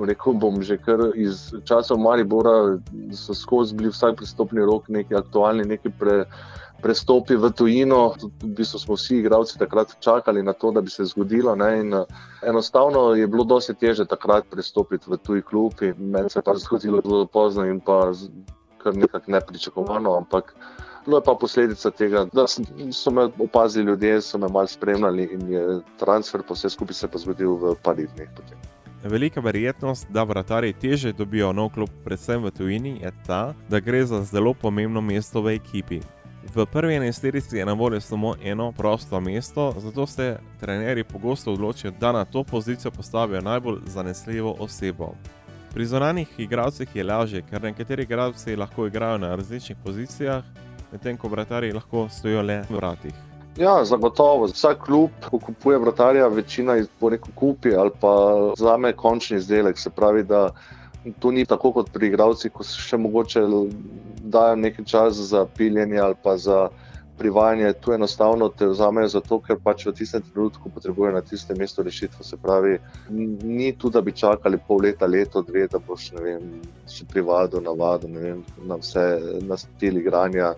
Rekel 0.00 0.38
bom 0.40 0.62
že 0.64 0.78
kar 0.80 1.12
iz 1.12 1.52
časov 1.68 2.00
Maribora, 2.00 2.80
so 3.12 3.36
skozi 3.36 3.76
bili 3.76 3.92
vsak 3.92 4.16
pristopni 4.16 4.64
rok, 4.64 4.88
neki 4.88 5.12
aktualni, 5.14 5.68
neki 5.68 5.92
pre 5.92 6.24
prestopi 6.80 7.36
v 7.36 7.50
tujino. 7.52 8.14
V 8.40 8.54
bistvu 8.56 8.78
smo 8.78 8.94
vsi 8.96 9.18
igralci 9.18 9.58
takrat 9.58 9.98
čakali 10.00 10.42
na 10.42 10.52
to, 10.52 10.70
da 10.70 10.80
bi 10.80 10.90
se 10.90 11.04
zgodilo. 11.04 11.52
In 11.54 11.92
enostavno 12.42 13.14
je 13.14 13.26
bilo 13.26 13.44
dosti 13.44 13.74
teže 13.74 14.06
takrat 14.06 14.46
prestopiti 14.50 15.10
v 15.10 15.18
tuji 15.18 15.42
klub. 15.42 15.72
Meni 15.98 16.30
se 16.30 16.38
je 16.38 16.42
pa 16.42 16.54
zgodilo 16.54 17.02
zelo 17.04 17.26
pozno 17.26 17.66
in 17.66 17.80
pa 17.80 18.12
kar 18.78 18.96
nekako 18.96 19.30
nepričakovano. 19.30 20.16
Ampak 20.16 20.54
je 21.06 21.20
pa 21.24 21.34
posledica 21.40 21.90
tega, 21.90 22.26
da 22.32 22.46
so 22.92 23.10
me 23.10 23.28
opazili 23.38 23.86
ljudje, 23.86 24.20
so 24.22 24.38
me 24.38 24.48
malo 24.48 24.66
spremljali 24.66 25.28
in 25.32 25.52
je 25.52 25.80
transfer 25.98 26.42
po 26.48 26.54
vse 26.54 26.70
skupaj 26.70 26.94
se 26.94 27.08
pa 27.08 27.18
zgodil 27.18 27.54
v 27.54 27.74
parih 27.82 28.08
dneh. 28.16 28.28
Potem. 28.36 28.58
Velika 29.04 29.40
verjetnost, 29.40 30.06
da 30.10 30.22
vrtari 30.22 30.72
teže 30.72 31.12
dobijo 31.12 31.52
nov 31.52 31.70
klub, 31.70 31.88
predvsem 32.04 32.42
v 32.44 32.50
tujini, 32.50 32.98
je 33.02 33.12
ta, 33.26 33.54
da 33.68 33.80
gre 33.80 34.04
za 34.04 34.22
zelo 34.22 34.54
pomembno 34.54 35.00
mesto 35.00 35.42
v 35.42 35.54
ekipi. 35.54 36.00
V 36.54 36.66
prvi 36.66 36.94
enesterici 36.94 37.56
je 37.56 37.66
na 37.66 37.72
voljo 37.72 38.00
samo 38.00 38.34
eno 38.42 38.72
prosto 38.72 39.20
mesto, 39.20 39.74
zato 39.78 40.06
se 40.06 40.38
trenerji 40.60 41.04
pogosto 41.04 41.52
odločijo, 41.52 41.92
da 42.00 42.12
na 42.12 42.24
to 42.24 42.44
pozicijo 42.44 42.90
postavijo 42.90 43.40
najbolj 43.40 43.78
zanesljivo 43.86 44.56
osebo. 44.58 45.14
Pri 45.74 45.86
zonanih 45.86 46.28
igralcih 46.38 46.96
je 46.96 47.04
lažje, 47.04 47.42
ker 47.42 47.62
nekateri 47.62 48.02
igralci 48.02 48.56
lahko 48.56 48.86
igrajo 48.86 49.18
na 49.18 49.34
različnih 49.36 49.78
pozicijah, 49.84 50.44
medtem 50.92 51.16
ko 51.16 51.28
vratarji 51.28 51.72
lahko 51.72 52.08
stojijo 52.10 52.42
le 52.42 52.62
v 52.68 52.76
vratih. 52.76 53.14
Ja, 53.58 53.84
zagotovo. 53.84 54.46
Vsak 54.46 54.84
klub, 54.86 55.10
ko 55.30 55.38
kupuje 55.38 55.78
vratarja, 55.78 56.28
večina 56.28 56.76
jih 56.78 56.86
po 57.00 57.10
neko 57.10 57.28
kupi 57.34 57.74
ali 57.74 57.90
pa 58.00 58.12
vzame 58.54 58.92
končni 58.92 59.36
izdelek. 59.36 59.78
Se 59.78 59.90
pravi, 59.90 60.22
da 60.22 60.50
to 61.18 61.30
ni 61.30 61.44
tako 61.46 61.72
kot 61.72 61.90
pri 61.92 62.06
igravcih, 62.06 62.52
ko 62.52 62.64
se 62.64 62.78
še 62.78 62.96
mogoče 62.96 63.42
dajo 64.22 64.56
nekaj 64.56 64.84
časa 64.84 65.22
za 65.22 65.46
piljenje 65.56 65.98
ali 65.98 66.14
pa 66.22 66.36
za 66.36 66.68
privajanje. 67.18 67.72
Tu 67.72 67.92
enostavno 67.92 68.48
te 68.48 68.66
vzamejo 68.66 69.08
zato, 69.08 69.40
ker 69.44 69.58
pač 69.64 69.86
v 69.86 69.94
tistem 69.98 70.22
trenutku 70.22 70.70
potrebujejo 70.74 71.14
na 71.14 71.22
tistem 71.22 71.58
mestu 71.58 71.82
rešitve. 71.82 72.24
Se 72.24 72.36
pravi, 72.36 72.78
ni 73.42 73.72
tu, 73.78 73.90
da 73.90 74.00
bi 74.00 74.12
čakali 74.12 74.60
pol 74.68 74.82
leta, 74.86 75.06
leto, 75.06 75.42
dve, 75.42 75.66
da 75.68 75.78
boš 75.78 76.10
vem, 76.18 76.58
še 76.88 77.06
privadil, 77.10 77.64
navadil 77.64 78.18
vem, 78.18 78.44
na 78.66 78.78
vse 78.80 79.06
na 79.46 79.58
stil 79.58 79.98
igranja. 80.02 80.54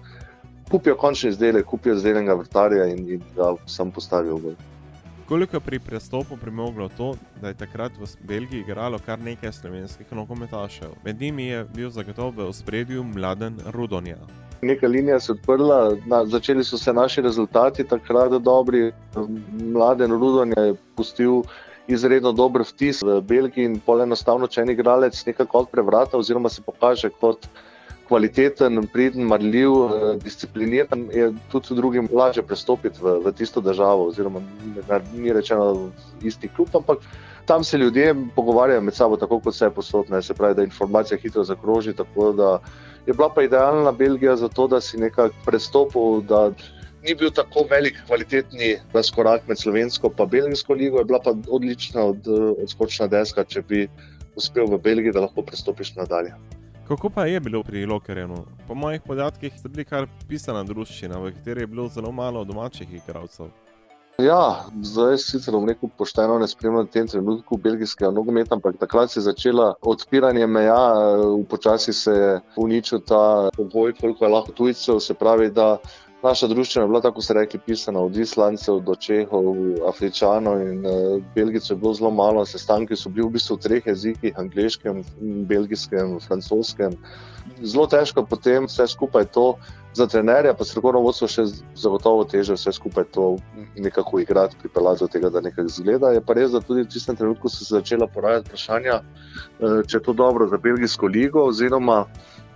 Kupijo 0.70 0.94
končni 0.96 1.32
izdelek, 1.32 1.66
kupijo 1.66 1.96
zelenega 1.98 2.36
vrtarja 2.38 2.86
in, 2.92 3.06
in 3.16 3.24
ga 3.34 3.54
sam 3.66 3.90
postavijo 3.90 4.36
v. 4.38 4.54
Koliko 5.30 5.56
je 5.56 5.60
pri 5.60 5.78
prestopu 5.78 6.36
premoglo 6.36 6.88
to, 6.96 7.14
da 7.40 7.48
je 7.48 7.54
takrat 7.54 7.92
v 7.98 8.06
Belgiji 8.26 8.60
igralo 8.60 8.98
kar 8.98 9.18
nekaj 9.18 9.52
slovenskih 9.52 10.12
nogometašev? 10.12 10.90
Med 11.04 11.20
njimi 11.20 11.46
je 11.46 11.64
bil 11.74 11.90
zagotovo 11.90 12.48
v 12.48 12.52
spredju 12.52 13.04
mladen 13.04 13.60
Rudonja. 13.66 14.18
Neka 14.62 14.88
linija 14.88 15.20
se 15.20 15.32
odprla, 15.32 15.96
na, 16.06 16.24
začeli 16.26 16.64
so 16.64 16.78
se 16.78 16.92
naši 16.92 17.22
rezultati, 17.22 17.84
takrat 17.84 18.32
dobri. 18.42 18.92
Mladen 19.72 20.12
Rudonja 20.12 20.60
je 20.60 20.74
pustil 20.96 21.42
izredno 21.88 22.32
dober 22.32 22.62
vtis 22.66 23.02
v 23.02 23.20
Belgiji 23.20 23.64
in 23.64 23.80
pol 23.80 24.04
enostavno, 24.04 24.46
če 24.46 24.62
en 24.62 24.74
igralec 24.74 25.16
nekako 25.26 25.64
odprevrata 25.64 26.20
oziroma 26.20 26.52
se 26.52 26.62
pokaže 26.62 27.10
kot 27.20 27.48
kvaliteten, 28.10 28.82
priden, 28.92 29.26
marljiv, 29.30 29.70
eh, 29.70 30.04
discipliniran, 30.24 31.06
je 31.14 31.32
tudi 31.52 31.74
drugim 31.78 32.08
lažje 32.12 32.42
prestopiti 32.42 32.98
v, 33.02 33.18
v 33.24 33.32
tisto 33.38 33.62
državo. 33.62 34.08
Oziroma, 34.10 34.42
ni 35.14 35.32
rečeno 35.32 35.90
isti 36.22 36.50
klub, 36.56 36.74
ampak 36.74 37.06
tam 37.46 37.64
se 37.64 37.78
ljudje 37.78 38.14
pogovarjajo 38.36 38.80
med 38.80 38.94
sabo, 38.94 39.16
tako 39.16 39.40
kot 39.40 39.54
vse 39.54 39.70
posodne. 39.70 40.22
Se 40.22 40.34
pravi, 40.34 40.54
da 40.54 40.62
informacija 40.62 41.18
hitro 41.18 41.44
zakroži. 41.44 41.94
Je 43.06 43.14
bila 43.14 43.28
pa 43.34 43.42
idealna 43.42 43.92
Belgija 43.92 44.36
za 44.36 44.48
to, 44.48 44.66
da 44.68 44.80
si 44.80 44.98
nekako 44.98 45.34
prestopil. 45.46 46.22
Ni 47.02 47.14
bil 47.14 47.30
tako 47.30 47.64
velik, 47.70 47.96
kvalitetni 48.06 48.76
razkorak 48.92 49.48
med 49.48 49.58
slovensko 49.58 50.10
in 50.18 50.28
belgijsko 50.28 50.74
ligo, 50.74 50.98
je 50.98 51.04
bila 51.04 51.20
pa 51.24 51.32
odlična 51.48 52.04
od, 52.04 52.28
odskočna 52.62 53.06
deska, 53.06 53.44
če 53.44 53.62
bi 53.62 53.88
uspel 54.36 54.66
v 54.66 54.78
Belgiji, 54.78 55.12
da 55.12 55.20
lahko 55.20 55.42
prestopiš 55.42 55.94
nadalje. 55.96 56.34
Kako 56.88 57.10
pa 57.10 57.24
je 57.26 57.40
bilo 57.40 57.62
pri 57.62 57.86
Lokerju? 57.86 58.44
Po 58.68 58.74
mojih 58.74 59.00
podatkih 59.06 59.52
je 59.64 59.68
bila 59.68 59.84
kar 59.84 60.06
pisana 60.28 60.64
družščina, 60.64 61.18
v 61.18 61.32
kateri 61.32 61.60
je 61.60 61.66
bilo 61.66 61.88
zelo 61.88 62.12
malo 62.12 62.44
domačih 62.44 62.92
igralcev. 62.92 63.48
Ja, 64.20 64.66
zdaj 64.82 65.16
sicer 65.22 65.54
bom 65.54 65.64
rekel 65.68 65.88
pošteno, 65.96 66.38
ne 66.38 66.48
spremljam 66.48 66.84
v 66.84 66.92
tem 66.92 67.06
trenutku 67.08 67.56
belgijskega 67.56 68.10
nogometa, 68.12 68.54
ampak 68.58 68.76
takrat 68.80 69.10
se 69.10 69.20
je 69.20 69.24
začela 69.28 69.74
odpiranje 69.80 70.46
meja, 70.46 70.82
počasi 71.48 71.92
se 71.92 72.12
je 72.12 72.30
uničil 72.56 73.00
ta 73.00 73.48
pogoj, 73.56 73.94
koliko 74.00 74.24
je 74.24 74.30
lahko 74.30 74.52
tujcev, 74.52 75.00
se 75.00 75.14
pravi, 75.14 75.50
da 75.50 75.78
Naša 76.22 76.46
družina 76.52 76.82
je 76.84 76.88
bila, 76.88 77.00
tako 77.00 77.22
se 77.24 77.34
reče, 77.34 77.58
pisana 77.66 78.00
od 78.00 78.16
Islancev 78.16 78.82
do 78.84 78.94
Čehov, 78.94 79.54
Afričanov 79.88 80.60
in 80.60 80.84
uh, 80.86 81.22
Belgijcev 81.34 81.76
je 81.76 81.80
bilo 81.80 81.94
zelo 81.94 82.10
malo. 82.10 82.44
Sestanki 82.46 82.96
so 82.96 83.08
bili 83.08 83.24
v 83.28 83.38
bistvu 83.38 83.56
v 83.56 83.60
treh 83.64 83.86
jezikih: 83.86 84.36
angliškem, 84.36 85.00
belgijskem, 85.48 86.18
francoskem. 86.20 86.98
Zelo 87.62 87.86
težko 87.88 88.26
potem 88.28 88.68
vse 88.68 88.84
skupaj 88.92 89.30
to 89.32 89.54
za 89.94 90.06
trenerja, 90.06 90.54
pa 90.54 90.64
strokovno 90.64 91.00
vodstvo 91.02 91.28
še 91.30 91.44
zagotovo 91.74 92.24
teže 92.24 92.54
vse 92.54 92.72
skupaj 92.72 93.08
to 93.14 93.36
nekako 93.76 94.20
igrati, 94.22 94.56
pripeljati 94.60 95.04
do 95.04 95.08
tega, 95.10 95.30
da 95.30 95.42
nekaj 95.42 95.66
zgleda. 95.68 96.12
Je 96.14 96.22
pa 96.22 96.36
res, 96.38 96.52
da 96.54 96.60
tudi 96.62 96.84
v 96.84 96.90
tistem 96.92 97.18
trenutku 97.18 97.50
so 97.50 97.64
se 97.64 97.74
začela 97.74 98.06
porajati 98.06 98.50
vprašanja, 98.50 99.00
uh, 99.02 99.80
če 99.86 99.98
je 99.98 100.02
to 100.06 100.14
dobro 100.14 100.46
za 100.48 100.58
belgijsko 100.62 101.10
ligo 101.10 101.48
oziroma 101.50 102.04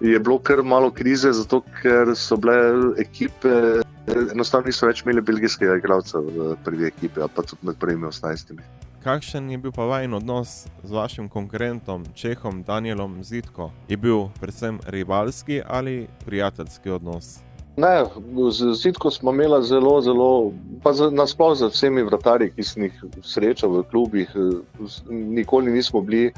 je 0.00 0.18
bilo 0.18 0.38
kar 0.38 0.62
malo 0.62 0.90
krize, 0.90 1.32
zato 1.32 1.62
ker 1.82 2.14
so 2.18 2.36
bile 2.36 2.94
ekipe, 2.98 3.82
enostavno 4.32 4.66
niso 4.66 4.86
več 4.86 5.04
imeli 5.04 5.22
belgijskega 5.24 5.78
igralca 5.78 6.20
v 6.20 6.54
prvi 6.64 6.90
ekipi, 6.90 7.22
pa 7.34 7.42
tudi 7.42 7.66
med 7.70 7.78
prvimi 7.80 8.10
18. 8.10 8.58
Kakšen 9.04 9.50
je 9.50 9.58
bil 9.58 9.72
pa 9.72 9.84
vajen 9.84 10.14
odnos 10.16 10.64
z 10.82 10.92
vašim 10.92 11.28
konkurentom, 11.28 12.06
Čehom 12.14 12.62
Danielom 12.62 13.18
Zitko? 13.24 13.68
Je 13.88 13.96
bil 13.96 14.30
predvsem 14.40 14.78
rivalski 14.86 15.60
ali 15.66 16.06
prijateljski 16.24 16.90
odnos? 16.90 17.38
Ne, 17.76 18.04
z 18.50 18.72
Zitko 18.82 19.10
smo 19.10 19.32
imeli 19.32 19.60
zelo, 19.66 20.00
zelo, 20.00 20.52
pa 20.82 20.92
nasplošno 21.10 21.68
z 21.68 21.72
vsemi 21.74 22.02
vrtarji, 22.02 22.50
ki 22.56 22.64
sem 22.64 22.86
jih 22.88 23.04
srečal 23.22 23.76
v 23.76 23.82
klubih, 23.90 24.32
nikoli 25.10 25.72
nismo 25.72 26.00
bili 26.00 26.32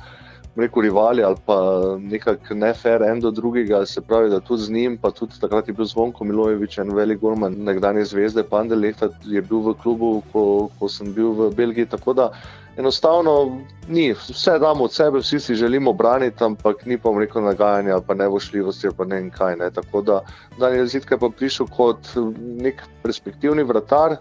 rekel, 0.56 0.82
rivali 0.82 1.22
ali 1.22 1.36
pa 1.46 1.56
nekako 1.98 2.54
nefer 2.54 3.02
en 3.02 3.20
do 3.20 3.30
drugega, 3.30 3.86
se 3.86 4.00
pravi, 4.00 4.30
da 4.30 4.40
tudi 4.40 4.62
z 4.62 4.70
njim, 4.70 4.98
pa 4.98 5.10
tudi 5.10 5.40
takrat 5.40 5.68
je 5.68 5.74
bil 5.74 5.84
Zvonko 5.84 6.24
Milojevič, 6.24 6.78
en 6.78 6.94
velik 6.94 7.20
gorman, 7.20 7.54
nekdanje 7.64 8.04
zvezde, 8.04 8.42
Pandelehta 8.42 9.08
je 9.24 9.42
bil 9.42 9.60
v 9.60 9.74
klubu, 9.82 10.22
ko, 10.32 10.70
ko 10.78 10.88
sem 10.88 11.12
bil 11.12 11.32
v 11.32 11.50
Belgiji. 11.56 11.86
Tako 11.86 12.12
da 12.12 12.30
enostavno 12.76 13.60
ni, 13.88 14.12
vse 14.12 14.58
damo 14.58 14.84
od 14.84 14.92
sebe, 14.92 15.18
vsi 15.18 15.40
si 15.40 15.54
želimo 15.54 15.92
braniti, 15.92 16.44
ampak 16.44 16.86
ni 16.86 16.98
pa 16.98 17.12
rekel 17.18 17.42
nagajanja 17.42 17.94
ali 17.94 18.02
pa 18.06 18.14
nevošljivosti 18.14 18.86
ali 18.86 18.96
pa 18.96 19.04
ne 19.04 19.16
vem 19.16 19.30
kaj. 19.30 19.56
Ne. 19.56 19.70
Tako 19.70 20.02
da 20.02 20.20
Daniel 20.58 20.86
Zitka 20.86 21.14
je 21.14 21.18
pa 21.18 21.28
prišel 21.28 21.66
kot 21.66 21.98
nek 22.38 22.82
perspektivni 23.02 23.62
vratar. 23.62 24.16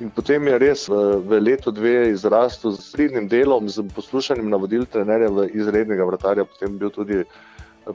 In 0.00 0.10
potem 0.12 0.44
je 0.44 0.58
res 0.60 0.88
v, 0.92 1.24
v 1.24 1.40
letu 1.40 1.72
dve 1.72 2.12
izrastel 2.12 2.76
z 2.76 2.84
pridnim 2.92 3.28
delom, 3.32 3.64
z 3.64 3.80
poslušanjem 3.96 4.44
navodil 4.52 4.84
trenerja 4.84 5.32
v 5.32 5.48
izrednega 5.56 6.04
vratarja, 6.04 6.44
potem 6.44 6.76
bil 6.76 6.92
tudi 6.92 7.24
eh, 7.24 7.28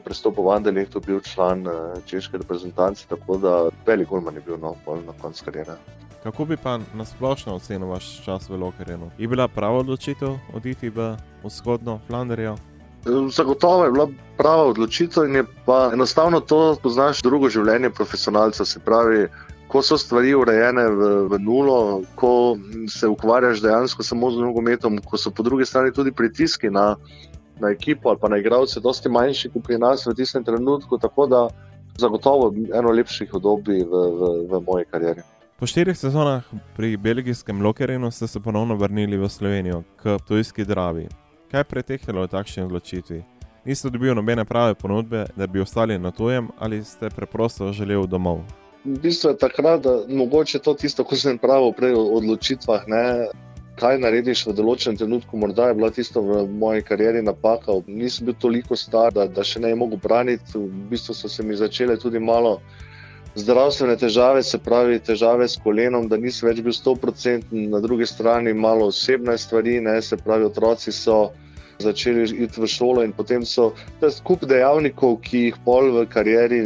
prestopovan, 0.02 0.66
da 0.66 0.74
je 0.74 0.90
to 0.90 0.98
bil 0.98 1.22
član 1.22 1.62
eh, 1.62 2.02
češke 2.02 2.42
reprezentance, 2.42 3.06
tako 3.06 3.38
da 3.38 3.52
velik 3.86 4.10
golman 4.10 4.34
je 4.34 4.42
bil 4.42 4.58
no, 4.58 4.74
na 5.06 5.14
koncu 5.22 5.44
karijere. 5.46 5.78
Kako 6.22 6.44
bi 6.44 6.56
pa 6.56 6.78
nasplošno 6.94 7.54
ocenil 7.54 7.88
vaš 7.88 8.24
čas 8.26 8.50
v 8.50 8.58
Lokerenu? 8.58 9.10
Je 9.18 9.28
bila 9.30 9.46
prava 9.48 9.78
odločitev 9.86 10.38
oditi 10.54 10.90
v 10.90 11.14
vzhodno 11.42 12.00
Flandrijo? 12.06 12.56
Zagotovo 13.30 13.84
je 13.84 13.90
bila 13.90 14.08
prava 14.38 14.74
odločitev 14.74 15.26
in 15.26 15.34
je 15.34 15.44
pa 15.66 15.90
enostavno 15.94 16.40
to 16.40 16.76
poznaš 16.82 17.22
drugo 17.22 17.50
življenje 17.50 17.90
profesionalca, 17.90 18.64
se 18.64 18.78
pravi, 18.78 19.26
ko 19.72 19.80
so 19.82 19.96
stvari 19.98 20.34
urejene 20.36 20.84
v, 20.88 21.10
v 21.32 21.38
nulo, 21.40 22.02
ko 22.14 22.58
se 22.92 23.08
ukvarjaš 23.08 23.62
dejansko 23.64 24.04
samo 24.04 24.30
z 24.30 24.44
nogometom, 24.44 24.98
ko 25.00 25.16
so 25.16 25.30
po 25.32 25.42
drugi 25.42 25.64
strani 25.64 25.92
tudi 25.92 26.12
pritiski 26.12 26.68
na, 26.70 26.96
na 27.60 27.70
ekipo 27.72 28.08
ali 28.08 28.18
pa 28.20 28.28
na 28.28 28.36
igralce, 28.36 28.80
dosti 28.80 29.08
manjši 29.08 29.48
kot 29.54 29.64
pri 29.64 29.78
nas 29.80 30.04
v 30.06 30.14
tistem 30.14 30.44
trenutku. 30.44 30.98
Tako 30.98 31.26
da 31.26 31.48
zagotovo 31.96 32.52
eno 32.74 32.92
lepših 32.92 33.32
obdobij 33.34 33.84
v, 33.88 34.04
v, 34.20 34.30
v 34.52 34.62
moji 34.66 34.84
karieri. 34.92 35.24
Po 35.56 35.66
štirih 35.66 35.96
sezonah 35.96 36.44
pri 36.76 36.96
belgijskem 36.96 37.62
Lokerinu 37.62 38.10
ste 38.10 38.26
se 38.26 38.40
ponovno 38.40 38.76
vrnili 38.76 39.16
v 39.16 39.28
Slovenijo, 39.28 39.82
k 40.02 40.18
Tujski 40.28 40.64
Dravi. 40.64 41.08
Kaj 41.50 41.60
je 41.60 41.64
preteklo 41.64 42.22
v 42.22 42.28
takšni 42.28 42.68
odločitvi? 42.68 43.24
Niste 43.64 43.90
dobili 43.90 44.14
nobene 44.14 44.44
prave 44.44 44.74
ponudbe, 44.74 45.26
da 45.36 45.46
bi 45.46 45.60
ostali 45.60 45.98
na 45.98 46.10
tujem, 46.10 46.48
ali 46.58 46.84
ste 46.84 47.08
preprosto 47.10 47.72
želeli 47.72 48.08
domov? 48.08 48.42
V 48.84 48.98
bistvu 48.98 49.30
je 49.30 49.38
takrat, 49.38 49.82
da 49.82 50.02
mogoče 50.08 50.58
to 50.58 50.74
tisto, 50.74 51.04
ko 51.04 51.16
sem 51.16 51.38
pravil 51.38 51.72
prej 51.76 51.94
o 51.94 52.04
odločitvah, 52.18 52.86
ne, 52.90 53.04
kaj 53.78 53.98
narediš 54.02 54.46
v 54.46 54.54
določenem 54.58 54.98
trenutku. 55.00 55.38
Morda 55.38 55.70
je 55.70 55.76
bila 55.78 55.90
tisto 55.90 56.22
v 56.22 56.44
moji 56.46 56.84
karieri 56.86 57.22
napaka. 57.22 57.78
Nisem 57.86 58.28
bil 58.28 58.36
toliko 58.38 58.76
star, 58.76 59.14
da, 59.14 59.26
da 59.26 59.44
še 59.46 59.62
ne 59.62 59.72
bi 59.72 59.78
mogel 59.80 60.02
braniti. 60.02 60.58
V 60.58 60.88
bistvu 60.92 61.16
so 61.16 61.30
se 61.30 61.46
mi 61.46 61.56
začele 61.56 61.96
tudi 61.96 62.20
malo. 62.20 62.58
Zdravstvene 63.32 63.96
težave, 63.96 64.42
se 64.44 64.58
pravi, 64.60 64.98
težave 65.00 65.46
s 65.48 65.56
kolenom, 65.56 66.04
da 66.08 66.18
nisem 66.20 66.50
več 66.50 66.60
bil 66.60 66.74
100%, 66.76 67.48
na 67.72 67.80
drugi 67.80 68.04
strani 68.06 68.52
malo 68.52 68.90
osebne 68.92 69.38
stvari, 69.40 69.78
ne, 69.80 69.94
se 70.04 70.18
pravi, 70.20 70.50
otroci 70.50 70.92
so 70.92 71.30
začeli 71.78 72.26
iti 72.44 72.60
v 72.60 72.68
šolo, 72.68 73.04
in 73.04 73.12
potem 73.12 73.46
so 73.46 73.72
to 74.00 74.10
skup 74.10 74.44
dejavnikov, 74.48 75.20
ki 75.24 75.48
jih 75.48 75.58
pol 75.64 75.90
v 75.94 76.06
karieri 76.10 76.60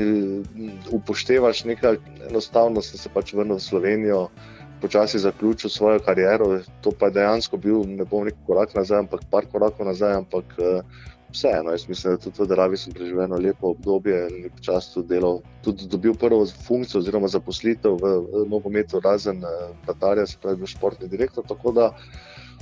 upoštevaš, 0.92 1.64
nekaj 1.64 2.00
enostavno 2.30 2.82
sem 2.82 2.98
se 2.98 3.12
pač 3.12 3.34
vrnil 3.34 3.60
v 3.60 3.66
Slovenijo. 3.68 4.28
Počasi 4.76 5.18
zaključil 5.18 5.70
svojo 5.72 6.02
kariero, 6.04 6.60
to 6.84 6.92
pa 6.92 7.08
je 7.08 7.16
dejansko 7.16 7.56
bil, 7.56 7.84
ne 7.88 8.04
bom 8.04 8.26
rekel, 8.28 8.42
korak 8.44 8.74
nazaj, 8.76 9.06
ampak 9.06 9.22
par 9.32 9.46
korakov 9.48 9.88
nazaj, 9.88 10.18
ampak 10.20 10.52
uh, 10.60 10.84
vseeno, 11.32 11.72
jaz 11.72 11.88
mislim, 11.88 12.12
da 12.12 12.20
tudi 12.20 12.42
v 12.42 12.46
Dravi 12.46 12.76
sem 12.76 12.92
preživel 12.92 13.24
eno 13.24 13.38
lepo 13.40 13.72
obdobje 13.72 14.18
in 14.28 14.50
počasi 14.52 14.92
tudi 14.94 15.14
delal, 15.14 15.40
tudi 15.64 15.88
dobil 15.88 16.14
prvo 16.14 16.44
funkcijo 16.68 17.00
oziroma 17.00 17.28
zaposlitev 17.28 17.96
v, 18.02 18.12
nogometu, 18.52 19.00
razen 19.00 19.40
uh, 19.44 19.72
Katarja, 19.86 20.26
se 20.26 20.36
pravi, 20.42 20.60
bil 20.60 20.70
športni 20.70 21.08
direktor. 21.08 21.44
Tako 21.48 21.72
da 21.72 21.90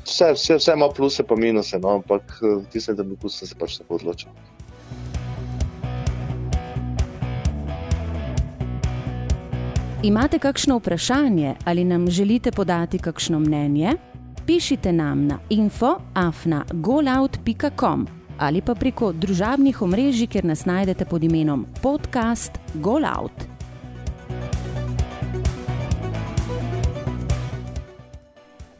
vse, 0.04 0.32
vse, 0.32 0.56
vse 0.56 0.72
ima 0.72 0.88
pluse 0.88 1.24
in 1.30 1.40
minuse, 1.40 1.78
no, 1.78 1.88
ampak 1.88 2.22
eh, 2.42 2.64
tiste, 2.72 2.94
da 2.94 3.02
bi 3.02 3.16
se 3.28 3.54
pač 3.58 3.78
tako 3.78 3.94
odločil. 3.94 4.30
Imate 10.04 10.38
kakšno 10.38 10.76
vprašanje 10.76 11.54
ali 11.64 11.84
nam 11.84 12.10
želite 12.10 12.52
podati 12.52 12.98
kakšno 12.98 13.40
mnenje? 13.40 13.92
Pišite 14.46 14.92
nam 14.92 15.26
na 15.26 15.38
infoafna.golout.com 15.48 18.06
ali 18.38 18.60
pa 18.60 18.74
preko 18.74 19.12
družabnih 19.12 19.82
omrežij, 19.82 20.26
kjer 20.26 20.44
nas 20.44 20.64
najdete 20.64 21.04
pod 21.04 21.24
imenom 21.24 21.66
podcast 21.82 22.52
Golout. 22.74 23.53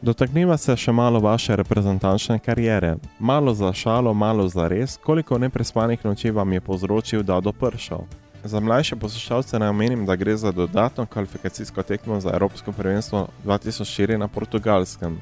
Dotakniva 0.05 0.53
se 0.57 0.75
še 0.77 0.91
malo 0.93 1.17
vaše 1.17 1.55
reprezentančne 1.57 2.35
kariere. 2.37 2.91
Malo 3.17 3.55
za 3.57 3.71
šalo, 3.73 4.11
malo 4.13 4.43
za 4.47 4.67
res, 4.69 4.99
koliko 5.01 5.39
neprespanih 5.41 6.03
noči 6.05 6.29
vam 6.29 6.53
je 6.53 6.61
povzročil, 6.61 7.23
da 7.25 7.39
do 7.41 7.49
pršal. 7.49 8.05
Za 8.43 8.61
mlajše 8.61 8.99
poslušalce 9.01 9.57
naj 9.57 9.73
omenim, 9.73 10.05
da 10.05 10.13
gre 10.15 10.37
za 10.37 10.51
dodatno 10.51 11.07
kvalifikacijsko 11.09 11.83
tekmo 11.83 12.19
za 12.21 12.35
Evropsko 12.37 12.71
prvenstvo 12.71 13.25
2004 13.45 14.21
na 14.21 14.27
Portugalskem. 14.27 15.17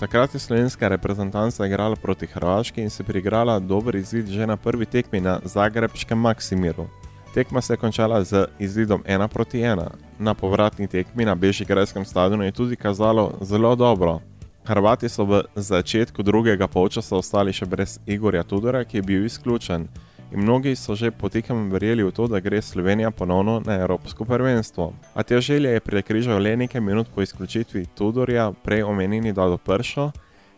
Takrat 0.00 0.36
je 0.36 0.44
slovenska 0.44 0.88
reprezentanca 0.92 1.64
igrala 1.66 1.96
proti 1.96 2.28
Hrvaški 2.28 2.84
in 2.84 2.90
se 2.90 3.04
priigrala 3.04 3.58
dober 3.58 3.96
izid 3.96 4.28
že 4.28 4.46
na 4.46 4.56
prvi 4.56 4.84
tekmi 4.86 5.20
na 5.20 5.40
Zagrebskem 5.44 6.18
Maksimiru. 6.18 6.90
Tekma 7.34 7.60
se 7.60 7.72
je 7.72 7.76
končala 7.76 8.24
z 8.24 8.46
izidom 8.58 9.02
1 9.06 9.28
proti 9.28 9.58
1. 9.58 9.86
Na 10.18 10.34
povratni 10.34 10.86
tekmi 10.86 11.24
na 11.24 11.34
Bežigrajskem 11.34 12.04
stadionu 12.04 12.44
je 12.44 12.52
tudi 12.52 12.76
kazalo 12.76 13.32
zelo 13.40 13.76
dobro. 13.76 14.20
Hrvati 14.64 15.08
so 15.08 15.24
v 15.24 15.42
začetku 15.54 16.22
drugega 16.22 16.66
polčasa 16.66 17.16
ostali 17.16 17.52
še 17.52 17.66
brez 17.66 17.98
Igorja 18.06 18.42
Tudora, 18.42 18.84
ki 18.84 18.98
je 18.98 19.02
bil 19.02 19.24
izključen. 19.24 19.86
In 20.32 20.42
mnogi 20.42 20.76
so 20.76 20.94
že 20.94 21.10
potekem 21.10 21.70
verjeli 21.70 22.02
v 22.02 22.10
to, 22.10 22.26
da 22.26 22.40
gre 22.40 22.62
Slovenija 22.62 23.10
ponovno 23.10 23.62
na 23.64 23.78
Evropsko 23.78 24.24
prvenstvo. 24.24 24.92
A 25.14 25.22
te 25.22 25.40
želje 25.40 25.70
je 25.70 25.80
prekrižal 25.80 26.42
le 26.42 26.56
nekaj 26.56 26.80
minut 26.80 27.08
po 27.14 27.22
izključitvi 27.22 27.86
Tudorja, 27.94 28.52
prej 28.64 28.82
omenjeni 28.82 29.32
Dado 29.32 29.56
Pršo, 29.56 30.10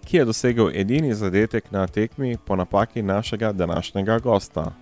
ki 0.05 0.17
je 0.17 0.25
dosegel 0.25 0.71
edini 0.75 1.15
zadetek 1.15 1.71
na 1.71 1.87
tekmi 1.87 2.37
po 2.47 2.57
napaki 2.57 3.03
našega 3.03 3.53
današnjega 3.53 4.19
gosta. 4.19 4.73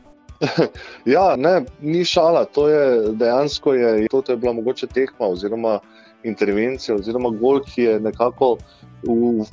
ja, 1.15 1.37
ne, 1.37 1.65
ni 1.81 2.05
šala, 2.05 2.45
to 2.45 2.69
je 2.69 3.13
dejansko 3.13 3.75
je, 3.75 4.09
to 4.09 4.23
je 4.29 4.37
bila 4.37 4.53
mogoče 4.53 4.87
tekma 4.87 5.27
oziroma 5.27 5.79
intervencija 6.25 6.95
oziroma 6.95 7.31
gol, 7.31 7.61
ki 7.65 7.83
je 7.83 8.01
nekako 8.01 8.57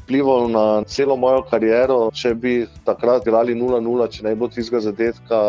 vplival 0.04 0.50
na 0.52 0.84
celo 0.84 1.16
mojo 1.16 1.44
kariero. 1.50 2.00
Če 2.14 2.34
bi 2.36 2.56
takrat 2.86 3.28
igrali 3.28 3.56
0-0, 3.56 4.08
če 4.12 4.24
ne 4.24 4.34
bi 4.34 4.42
bilo 4.42 4.52
tistega 4.52 4.82
zadetka, 4.84 5.40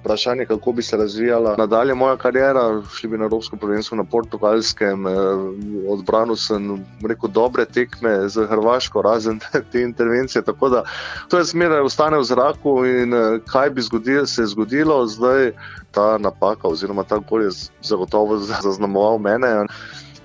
vprašanje, 0.00 0.46
kako 0.46 0.72
bi 0.72 0.82
se 0.82 0.96
razvijala 0.96 1.54
nadalje 1.58 1.94
moja 1.94 2.16
karijera. 2.16 2.82
Šli 2.94 3.08
bi 3.08 3.18
na 3.18 3.24
Evropsko 3.24 3.56
prvenstvo 3.56 3.96
na 3.96 4.04
Portugalskem, 4.04 5.06
eh, 5.06 5.12
odbranil 5.88 6.36
sem 6.36 6.86
rekel, 7.08 7.28
dobre 7.28 7.64
tekme 7.64 8.28
z 8.28 8.46
Hrvaško, 8.46 9.02
razen 9.02 9.40
te 9.72 9.82
intervencije. 9.82 10.42
Tako 10.42 10.68
da 10.68 10.84
to 11.28 11.38
je 11.38 11.44
zmeraj 11.44 11.80
ostane 11.80 12.18
v 12.18 12.24
zraku 12.24 12.84
in 12.86 13.14
eh, 13.14 13.38
kaj 13.46 13.70
bi 13.70 13.82
zgodil, 13.82 14.26
se 14.26 14.46
zgodilo, 14.46 15.06
zdaj 15.06 15.52
ta 15.90 16.18
napaka 16.18 16.68
oziroma 16.68 17.04
ta 17.04 17.18
gol 17.18 17.42
je 17.42 17.50
zagotovo 17.82 18.38
zaznamoval 18.38 19.18
mene. 19.18 19.66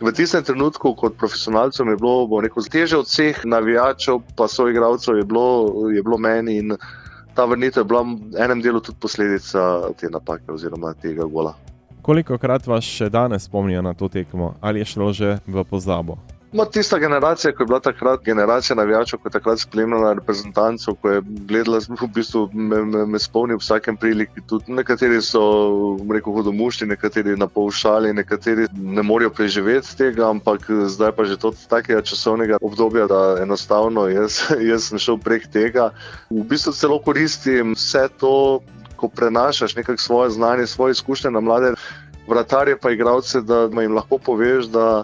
V 0.01 0.11
tistem 0.11 0.43
trenutku, 0.43 0.91
kot 0.95 1.15
profesionalcem, 1.17 1.87
je 1.87 1.95
bilo 1.95 2.27
rekel, 2.43 2.63
teže 2.67 2.97
od 2.99 3.07
vseh 3.07 3.45
navijačev, 3.47 4.19
pa 4.35 4.47
so 4.47 4.67
igralcev, 4.67 5.15
je, 5.15 5.23
je 5.95 6.03
bilo 6.03 6.17
meni. 6.19 6.57
In, 6.57 6.75
ta 7.35 7.45
vrnitev 7.45 7.81
je 7.81 7.85
bila 7.85 8.01
v 8.01 8.39
enem 8.39 8.61
delu 8.61 8.79
tudi 8.79 8.97
posledica 9.01 9.91
te 9.99 10.09
napake 10.09 10.51
oziroma 10.51 10.93
tega 10.93 11.25
gola. 11.25 11.53
Koliko 12.01 12.37
krat 12.37 12.67
vas 12.67 12.85
še 12.85 13.09
danes 13.09 13.49
spomnijo 13.49 13.81
na 13.81 13.93
to 13.93 14.07
tekmo 14.09 14.53
ali 14.61 14.79
je 14.79 14.85
šlo 14.85 15.11
že 15.13 15.37
v 15.47 15.63
pozabo? 15.63 16.17
No, 16.55 16.63
tista 16.65 16.97
generacija, 16.99 17.51
ki 17.51 17.63
je 17.63 17.65
bila 17.67 17.79
takrat 17.79 18.21
generacija 18.23 18.75
navijačev, 18.75 19.19
ko 19.19 19.27
je 19.27 19.31
takrat 19.31 19.59
spremljala 19.59 20.13
reprezentanco, 20.13 20.93
ko 20.95 21.09
je 21.09 21.21
gledala, 21.25 21.81
v 22.01 22.07
bistvu 22.15 22.45
me, 22.53 22.79
me, 22.85 23.01
me 23.05 23.19
spomni 23.19 23.57
v 23.57 23.59
vsakem 23.59 23.97
priliki. 23.99 24.39
Tudi 24.47 24.71
nekateri 24.71 25.19
so, 25.21 25.41
rekel 25.99 26.31
bi, 26.31 26.37
hodomušni, 26.37 26.87
nekateri 26.93 27.35
na 27.35 27.49
pol 27.51 27.67
šali, 27.75 28.13
nekateri 28.15 28.69
ne 28.71 29.03
morejo 29.03 29.33
preživeti 29.35 29.97
tega, 29.99 30.29
ampak 30.29 30.69
zdaj 30.95 31.11
pa 31.17 31.25
že 31.27 31.35
od 31.43 31.59
takega 31.67 31.99
časovnega 32.01 32.61
obdobja, 32.61 33.09
da 33.11 33.19
enostavno 33.43 34.07
jaz, 34.07 34.39
jaz 34.71 34.87
sem 34.87 35.03
šel 35.09 35.19
prek 35.19 35.51
tega. 35.51 35.89
V 36.31 36.47
bistvu 36.47 36.71
celo 36.71 37.01
koristim 37.03 37.75
vse 37.75 38.07
to, 38.15 38.63
ko 38.95 39.11
prenašaš 39.11 39.75
nekako 39.75 40.01
svoje 40.01 40.29
znanje, 40.39 40.71
svoje 40.71 40.95
izkušnje 40.95 41.35
na 41.35 41.43
mlade 41.43 41.75
vratarje, 42.31 42.79
pa 42.79 42.95
igravce, 42.95 43.43
da 43.43 43.67
jim 43.67 43.99
lahko 43.99 44.23
poveš, 44.23 44.71
da 44.71 45.03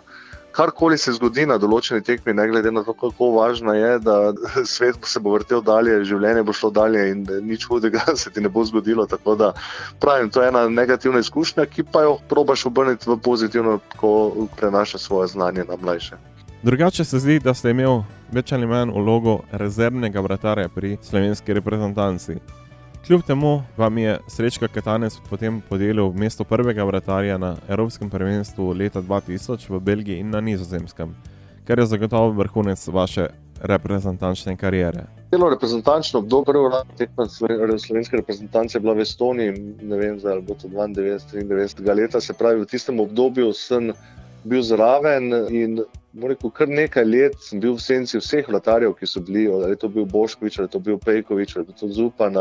karkoli 0.51 0.97
se 0.97 1.13
zgodi 1.15 1.45
na 1.49 1.57
določeni 1.61 2.03
tekmi, 2.05 2.33
ne 2.33 2.47
glede 2.51 2.71
na 2.71 2.83
to, 2.83 2.93
kako 2.97 3.31
važno 3.37 3.73
je, 3.73 3.91
da 4.03 4.17
svet 4.73 4.99
se 5.07 5.19
bo 5.19 5.35
vrtel 5.35 5.63
dalje, 5.65 6.01
življenje 6.07 6.43
bo 6.47 6.55
šlo 6.55 6.71
dalje 6.75 7.07
in 7.13 7.25
nič 7.47 7.67
hudega 7.69 8.03
se 8.21 8.31
ti 8.31 8.43
ne 8.43 8.49
bo 8.49 8.65
zgodilo. 8.67 9.07
Tako 9.09 9.35
da 9.35 9.51
pravim, 9.99 10.29
to 10.29 10.43
je 10.43 10.51
ena 10.51 10.67
negativna 10.69 11.23
izkušnja, 11.23 11.65
ki 11.65 11.87
pa 11.91 12.05
jo 12.07 12.17
probaš 12.29 12.65
obrniti 12.69 13.09
v 13.09 13.17
pozitivno, 13.17 13.79
ko 13.97 14.47
prenašaš 14.57 15.07
svoje 15.07 15.33
znanje 15.35 15.65
na 15.69 15.79
mlajše. 15.81 16.19
Drugače 16.63 17.03
se 17.03 17.19
zdi, 17.19 17.39
da 17.41 17.53
ste 17.57 17.71
imeli 17.73 18.03
več 18.31 18.51
ali 18.53 18.67
manj 18.69 18.91
vlogo 18.93 19.39
rezervnega 19.51 20.21
vratarja 20.21 20.69
pri 20.69 20.97
slovenski 21.01 21.55
reprezentanci. 21.57 22.37
Kljub 23.11 23.21
temu 23.27 23.61
vam 23.77 23.97
je 23.97 24.19
Srečka 24.27 24.67
Katanec 24.67 25.17
potem 25.29 25.61
podelil 25.69 26.13
mesto 26.15 26.43
prvega 26.43 26.83
vratarja 26.83 27.37
na 27.37 27.57
Evropskem 27.67 28.09
prvenstvu 28.09 28.73
leta 28.73 29.01
2000 29.01 29.69
v 29.69 29.79
Belgiji 29.79 30.19
in 30.19 30.29
na 30.29 30.39
Nizozemskem, 30.41 31.11
kar 31.67 31.79
je 31.79 31.85
zagotovo 31.85 32.31
vrhunec 32.31 32.87
vaše 32.87 33.27
reprezentančne 33.61 34.55
kariere. 34.57 35.03
Celo 35.29 35.49
reprezentančno 35.49 36.19
obdobje, 36.19 36.53
prvo 36.53 36.83
tekmo 36.97 37.25
slovenske 37.79 38.17
reprezentance 38.17 38.77
je 38.77 38.81
bila 38.81 38.93
v 38.93 39.03
Estoniji, 39.03 39.51
ne 39.81 39.97
vem, 39.97 40.19
zdaj 40.19 40.31
ali 40.31 40.41
bo 40.41 40.55
to 40.55 40.67
92-93 40.67 41.95
leta, 41.95 42.21
se 42.21 42.33
pravi 42.33 42.61
v 42.61 42.65
tistem 42.65 42.99
obdobju 42.99 43.51
sem 43.53 43.91
bil 44.43 44.63
zraven 44.63 45.33
in 45.49 45.83
rekel, 46.13 46.51
kar 46.51 46.67
nekaj 46.67 47.05
let 47.05 47.37
sem 47.39 47.59
bil 47.59 47.75
v 47.77 47.83
senci 47.83 48.19
vseh 48.19 48.47
vlatarjev, 48.47 48.93
ki 48.99 49.07
so 49.07 49.21
bili, 49.23 49.45
ali 49.47 49.71
je 49.71 49.79
to 49.83 49.89
bil 49.89 50.05
Boškovič, 50.05 50.59
ali 50.59 50.67
je 50.67 50.73
to 50.75 50.79
bil 50.79 50.97
Pejkovič, 50.97 51.55
ali 51.55 51.65
je 51.69 51.77
to 51.79 51.87
Zupan, 51.87 52.35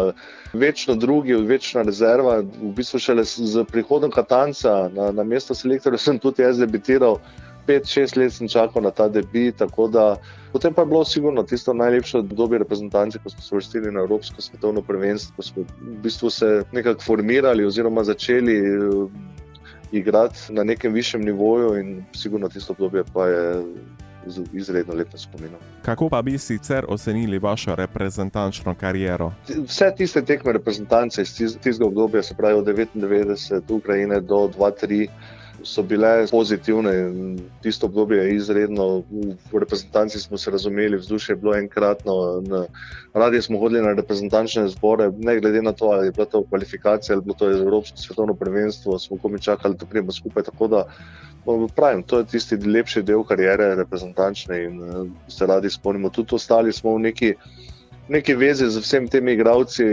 večno 0.52 0.94
drugi, 0.94 1.34
večna 1.34 1.82
rezerva. 1.86 2.40
V 2.40 2.72
bistvu 2.76 2.98
šele 2.98 3.24
z 3.24 3.64
prihodom 3.70 4.10
Katanca 4.10 4.90
na, 4.92 5.10
na 5.12 5.24
mesto 5.24 5.54
selektorja 5.54 5.98
sem 5.98 6.18
tudi 6.18 6.42
jaz 6.42 6.58
debitiral. 6.58 7.20
Pet, 7.66 7.86
šest 7.86 8.16
let 8.16 8.32
sem 8.32 8.48
čakal 8.48 8.82
na 8.82 8.90
ta 8.90 9.06
debi, 9.08 9.52
tako 9.52 9.86
da 9.88 10.16
potem 10.52 10.74
pa 10.74 10.82
je 10.82 10.90
bilo 10.90 11.04
sigurno 11.04 11.42
tisto 11.42 11.74
najlepše 11.76 12.18
obdobje 12.18 12.58
reprezentance, 12.58 13.20
ko 13.22 13.30
smo 13.30 13.42
se 13.42 13.54
vrstili 13.54 13.92
na 13.92 14.00
Evropsko 14.00 14.42
svetovno 14.42 14.82
prvenstvo, 14.82 15.36
ko 15.36 15.42
smo 15.42 15.62
v 15.62 15.98
bistvu 16.02 16.30
se 16.30 16.64
nekako 16.72 17.04
formirali 17.04 17.64
oziroma 17.64 18.04
začeli 18.04 18.56
igrati 19.92 20.38
na 20.48 20.64
nekem 20.64 20.92
višjem 20.92 21.22
nivoju, 21.22 21.78
in 21.80 22.04
sigurno 22.16 22.48
tisto 22.48 22.72
obdobje 22.72 23.04
pa 23.14 23.26
je 23.26 23.64
izredno 24.52 24.94
lepo 24.94 25.18
spomin. 25.18 25.50
Kako 25.82 26.08
pa 26.08 26.22
bi 26.22 26.38
sicer 26.38 26.84
ocenili 26.88 27.38
vašo 27.38 27.74
reprezentančno 27.74 28.74
kariero? 28.74 29.32
Vse 29.66 29.92
tiste 29.96 30.22
tekme 30.24 30.52
reprezentance 30.52 31.22
iz 31.22 31.34
tistega 31.34 31.86
obdobja, 31.86 32.22
se 32.22 32.34
pravi 32.34 32.54
od 32.54 32.66
99 32.66 33.60
do 33.68 33.74
Ukrajine 33.74 34.20
do 34.20 34.34
2-3 34.34 35.08
so 35.64 35.82
bile 35.82 36.26
pozitivne. 36.30 36.92
Tisto 37.62 37.86
obdobje 37.86 38.18
je 38.18 38.34
izredno, 38.34 39.02
v 39.52 39.58
reprezentanci 39.58 40.20
smo 40.20 40.38
se 40.38 40.50
razumeli, 40.50 40.96
vzdušje 40.96 41.32
je 41.32 41.36
bilo 41.36 41.54
enkratno. 41.56 42.12
Radi 43.14 43.42
smo 43.42 43.58
hodili 43.58 43.82
na 43.82 43.92
reprezentančne 43.92 44.68
zbore, 44.68 45.10
ne 45.18 45.40
glede 45.40 45.62
na 45.62 45.72
to, 45.72 45.84
ali 45.84 46.06
je 46.06 46.12
bila 46.12 46.26
to 46.26 46.44
kvalifikacija 46.48 47.14
ali 47.16 47.24
bilo 47.24 47.34
to 47.34 47.50
Evropsko 47.50 47.98
svetovno 47.98 48.34
prvenstvo, 48.34 48.98
smo 48.98 49.18
komi 49.18 49.40
čakali, 49.40 49.76
da 49.76 49.86
pridemo 49.86 50.12
skupaj. 50.12 50.42
Tako 50.42 50.68
da 50.68 50.84
pravim, 51.76 52.02
to 52.02 52.18
je 52.18 52.26
tisti 52.26 52.56
lepši 52.56 53.02
del 53.02 53.24
karijere 53.24 53.74
reprezentančne 53.74 54.64
in 54.64 54.80
se 55.28 55.46
radi 55.46 55.70
spomnimo. 55.70 56.10
Tudi 56.10 56.34
ostali 56.34 56.72
smo 56.72 56.94
v 56.94 56.98
neki. 56.98 57.34
Neki 58.10 58.34
vezi 58.34 58.66
z 58.66 58.80
vsemi 58.82 59.06
temi 59.08 59.32
igravci, 59.32 59.84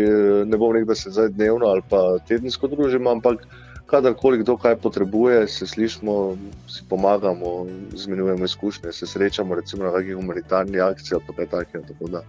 ne 0.46 0.58
bom 0.58 0.72
rekel, 0.74 0.88
da 0.90 0.96
se 0.96 1.12
zdaj 1.14 1.28
dnevno 1.30 1.68
ali 1.70 1.82
pa 1.90 2.18
tedensko 2.28 2.68
družimo, 2.68 3.12
ampak 3.12 3.44
kadarkoli 3.88 4.38
kdo 4.44 4.58
kaj 4.58 4.76
potrebuje, 4.76 5.48
se 5.48 5.68
slišimo, 5.68 6.38
si 6.68 6.84
pomagamo, 6.90 7.66
izmenjujemo 7.94 8.46
izkušnje, 8.46 8.92
se 8.92 9.08
srečamo 9.08 9.56
recimo 9.56 9.84
na 9.84 9.92
kakšni 9.92 10.14
humanitarni 10.14 10.80
akciji 10.80 11.16
ali 11.16 11.36
kaj 11.36 11.48
takega. 11.48 12.22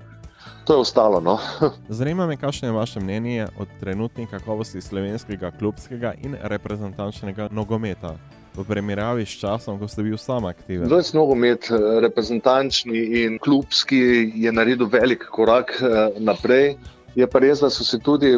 To 0.64 0.74
je 0.74 0.78
ostalo. 0.78 1.20
No? 1.20 1.38
Zanima 1.88 2.26
me, 2.26 2.36
kakšno 2.36 2.68
je 2.68 2.72
vaše 2.72 3.00
mnenje 3.00 3.46
o 3.58 3.64
trenutni 3.80 4.26
kakovosti 4.26 4.80
slovenskega 4.80 5.50
klubskega 5.58 6.14
in 6.22 6.36
reprezentančnega 6.42 7.48
nogometa. 7.50 8.16
V 8.54 8.64
primerjavi 8.64 9.26
s 9.26 9.38
časom, 9.38 9.78
ko 9.78 9.88
ste 9.88 10.02
bili 10.02 10.18
sam 10.18 10.44
aktiven. 10.44 10.88
Zdaj, 10.88 11.14
nogomet, 11.14 11.70
reprezentančni 12.00 12.98
in 13.22 13.38
klubski, 13.38 14.32
je 14.34 14.52
naredil 14.52 14.88
velik 14.92 15.24
korak 15.30 15.78
eh, 15.80 16.18
naprej. 16.18 16.76
Je 17.18 17.26
pa 17.26 17.40
res, 17.42 17.58
da 17.58 17.66
so 17.70 17.82
se 17.82 17.98
tudi, 17.98 18.28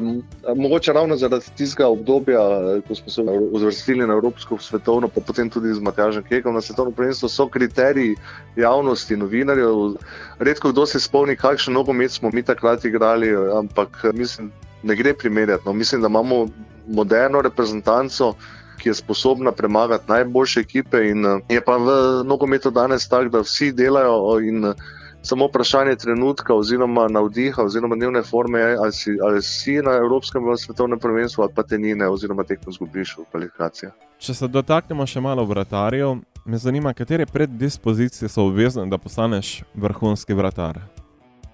mogoče 0.56 0.92
ravno 0.96 1.16
zaradi 1.20 1.50
tistega 1.56 1.88
obdobja, 1.92 2.40
ko 2.88 2.94
smo 2.96 3.12
se 3.12 3.22
uvrstili 3.52 4.06
na 4.08 4.14
Evropsko 4.16 4.56
svetovno, 4.58 5.08
pa 5.08 5.20
potem 5.20 5.50
tudi 5.52 5.74
z 5.74 5.84
Matjažem 5.84 6.24
Kekom 6.24 6.54
na 6.56 6.62
svetovno 6.64 6.94
prvenstvo, 6.96 7.28
so 7.28 7.44
kriteriji 7.48 8.14
javnosti, 8.56 9.18
novinarjev. 9.20 9.98
Redko 10.38 10.72
kdo 10.72 10.86
se 10.86 11.00
spomni, 11.00 11.36
kakšen 11.36 11.76
nogomet 11.76 12.12
smo 12.12 12.30
mi 12.32 12.42
takrat 12.42 12.84
igrali, 12.84 13.34
ampak 13.58 14.00
mislim, 14.14 14.48
ne 14.82 14.96
gre 14.96 15.12
primerjati. 15.14 15.68
No. 15.68 15.72
Mislim, 15.72 16.00
da 16.00 16.08
imamo 16.08 16.46
moderno 16.88 17.42
reprezentanco. 17.42 18.32
Ki 18.80 18.88
je 18.88 18.94
sposobna 18.94 19.52
premagati 19.52 20.08
najboljše 20.08 20.60
ekipe, 20.60 21.02
in 21.04 21.26
je 21.52 21.60
pa 21.60 21.76
v 21.76 21.90
nogometu 22.24 22.70
danes 22.72 23.04
tako, 23.08 23.28
da 23.28 23.42
vsi 23.44 23.74
delajo 23.76 24.38
in 24.40 24.72
samo 25.22 25.46
vprašanje 25.46 25.96
trenutka, 25.96 26.54
oziroma 26.54 27.08
navdiha, 27.08 27.62
oziroma 27.62 27.96
dnevne 27.96 28.22
forme, 28.22 28.62
ali 28.62 28.92
si, 28.92 29.10
ali 29.22 29.42
si 29.42 29.76
na 29.82 29.96
Evropskem 29.96 30.48
ali 30.48 30.58
svetovnem 30.58 30.98
prvenstvu, 30.98 31.42
ali 31.42 31.52
pa 31.54 31.62
te 31.62 31.78
nine, 31.78 32.08
oziroma 32.08 32.44
tekmo 32.44 32.72
zgubiš 32.72 33.16
v 33.18 33.24
kvalifikacijah. 33.30 33.92
Če 34.18 34.34
se 34.34 34.48
dotaknemo 34.48 35.06
še 35.06 35.20
malo 35.20 35.44
vratarjev, 35.44 36.18
me 36.44 36.58
zanima, 36.58 36.94
katere 36.94 37.26
preddispozicije 37.26 38.28
so 38.28 38.46
obvezne, 38.48 38.86
da 38.90 38.98
postaneš 38.98 39.60
vrhunski 39.74 40.34
vratar. 40.34 40.80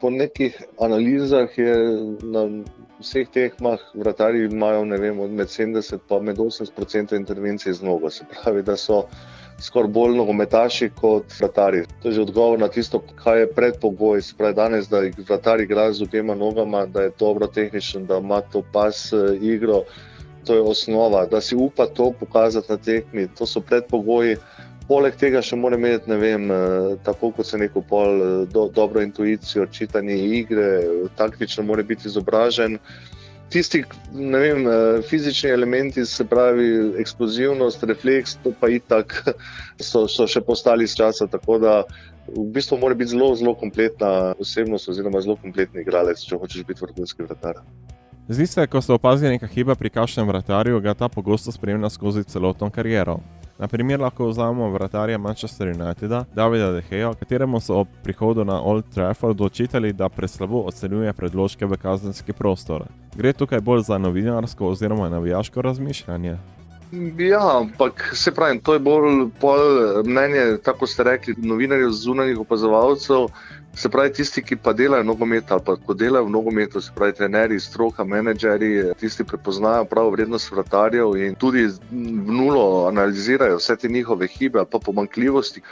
Po 0.00 0.10
nekih 0.10 0.56
analizah 0.80 1.58
je 1.58 1.76
na 2.22 2.42
vseh 3.00 3.28
tekmah 3.32 3.80
vratarji 3.94 4.44
imajo 4.44 4.84
vem, 5.00 5.16
med 5.34 5.48
70 5.48 5.98
in 6.20 6.36
80 6.36 7.16
intervencij 7.16 7.72
z 7.72 7.82
nogo. 7.82 8.10
Se 8.10 8.24
pravi, 8.24 8.62
da 8.62 8.76
so 8.76 9.06
skoraj 9.60 9.90
bolj 9.90 10.16
nogometaši 10.16 10.90
kot 11.00 11.32
vrtari. 11.40 11.84
To 12.02 12.08
je 12.08 12.14
že 12.14 12.20
odgovor 12.22 12.58
na 12.58 12.68
tisto, 12.68 13.02
kaj 13.22 13.40
je 13.40 13.52
predpogoj. 13.52 14.22
Spravi 14.22 14.54
danes, 14.54 14.88
da 14.88 15.00
vrtari 15.28 15.64
igrajo 15.64 15.92
z 15.92 16.02
obema 16.02 16.34
nogama, 16.34 16.86
da 16.86 17.02
je 17.02 17.12
dobro 17.18 17.46
tehničen, 17.46 18.06
da 18.06 18.18
ima 18.18 18.40
to 18.40 18.62
pas 18.72 19.12
uh, 19.12 19.42
igro. 19.42 19.82
To 20.44 20.54
je 20.54 20.60
osnova, 20.60 21.26
da 21.26 21.40
si 21.40 21.56
upa 21.56 21.86
to 21.86 22.12
pokazati 22.20 22.72
na 22.72 22.76
tekmi. 22.76 23.28
To 23.38 23.46
so 23.46 23.60
predpogoji. 23.60 24.36
Poleg 24.88 25.16
tega 25.18 25.40
še 25.42 25.56
mora 25.58 25.74
imeti, 25.74 26.10
ne 26.10 26.16
vem, 26.16 26.50
eh, 26.50 26.56
tako 27.02 27.32
kot 27.34 27.46
se 27.46 27.58
neko 27.58 27.80
pol, 27.82 28.20
eh, 28.22 28.46
do, 28.46 28.68
dobro 28.74 29.02
intuicijo, 29.02 29.66
čitanje 29.66 30.14
igre, 30.14 30.68
taktično 31.18 31.64
mora 31.66 31.82
biti 31.82 32.06
izobražen 32.06 32.78
tisti 33.48 33.84
vem, 34.12 34.66
eh, 34.66 35.02
fizični 35.08 35.50
elementi, 35.50 36.06
se 36.06 36.24
pravi 36.24 36.92
eksplozivnost, 36.98 37.84
refleks, 37.84 38.36
to 38.44 38.52
pa 38.60 38.68
itak 38.68 39.22
so, 39.90 40.06
so 40.08 40.26
še 40.26 40.40
postali 40.40 40.86
z 40.86 40.96
časa. 40.96 41.26
Tako 41.26 41.58
da 41.58 41.82
v 42.28 42.46
bistvu 42.52 42.78
mora 42.78 42.94
biti 42.94 43.14
zelo, 43.14 43.34
zelo 43.36 43.54
kompletna 43.54 44.34
osebnost, 44.40 44.88
oziroma 44.88 45.20
zelo 45.20 45.36
kompletni 45.36 45.84
igralec, 45.86 46.22
če 46.22 46.38
hočeš 46.40 46.66
biti 46.66 46.82
vrhunski 46.82 47.26
vratar. 47.26 47.62
Zdi 48.28 48.46
se, 48.46 48.66
ko 48.66 48.80
se 48.82 48.92
opazi 48.92 49.28
neka 49.30 49.46
hiba 49.46 49.76
pri 49.78 49.90
kažem 49.94 50.26
vratarju, 50.26 50.80
ga 50.82 50.96
ta 50.98 51.08
pogosto 51.08 51.52
spremlja 51.54 51.90
skozi 51.94 52.24
celotno 52.24 52.70
kariero. 52.74 53.20
Na 53.58 53.68
primer, 53.70 54.00
lahko 54.00 54.26
vzamemo 54.28 54.66
vratarja 54.74 55.18
Manchester 55.18 55.68
Uniteda, 55.68 56.24
Davida 56.34 56.72
Deheja, 56.74 57.14
kateremu 57.14 57.60
so 57.60 57.78
ob 57.80 57.88
prihodu 58.02 58.44
na 58.44 58.58
Old 58.60 58.84
Trafford 58.94 59.40
očitali, 59.40 59.92
da 59.92 60.08
preslabo 60.08 60.66
ocenjuje 60.66 61.12
predložke 61.12 61.66
v 61.66 61.78
kazenski 61.80 62.32
prostor. 62.32 62.84
Gre 63.16 63.32
tukaj 63.32 63.60
bolj 63.60 63.82
za 63.82 63.98
novinarsko 63.98 64.68
oziroma 64.68 65.08
navijaško 65.08 65.62
razmišljanje. 65.62 66.36
Ja, 67.18 67.58
ampak 67.58 68.12
se 68.14 68.34
pravi, 68.34 68.60
to 68.60 68.72
je 68.72 68.78
bolj 68.78 70.02
mnenje, 70.04 70.58
tako 70.62 70.86
ste 70.86 71.02
rekli, 71.02 71.34
novinarjev, 71.38 71.90
zunanjih 71.90 72.40
opazovalcev. 72.40 73.26
Se 73.76 73.88
pravi, 73.88 74.12
tisti, 74.12 74.42
ki 74.42 74.56
pa 74.56 74.72
delajo 74.72 75.04
nogomet 75.04 75.50
ali 75.52 75.60
pa 75.64 75.76
ko 75.76 75.94
delajo 75.94 76.24
v 76.24 76.30
nogometu, 76.30 76.80
se 76.80 76.92
pravi, 76.94 77.12
trenerji, 77.12 77.60
stroka, 77.60 78.04
menedžerji, 78.04 78.92
tisti 79.00 79.24
prepoznajo 79.24 79.84
pravo 79.84 80.10
vrednost 80.10 80.52
vratarjev 80.52 81.16
in 81.16 81.34
tudi 81.34 81.66
v 81.66 82.32
nulo 82.38 82.86
analizirajo 82.88 83.58
vse 83.60 83.76
te 83.76 83.88
njihove 83.88 84.28
hibe 84.28 84.58
ali 84.58 84.68
pa 84.72 84.78
pomankljivosti. 84.78 85.62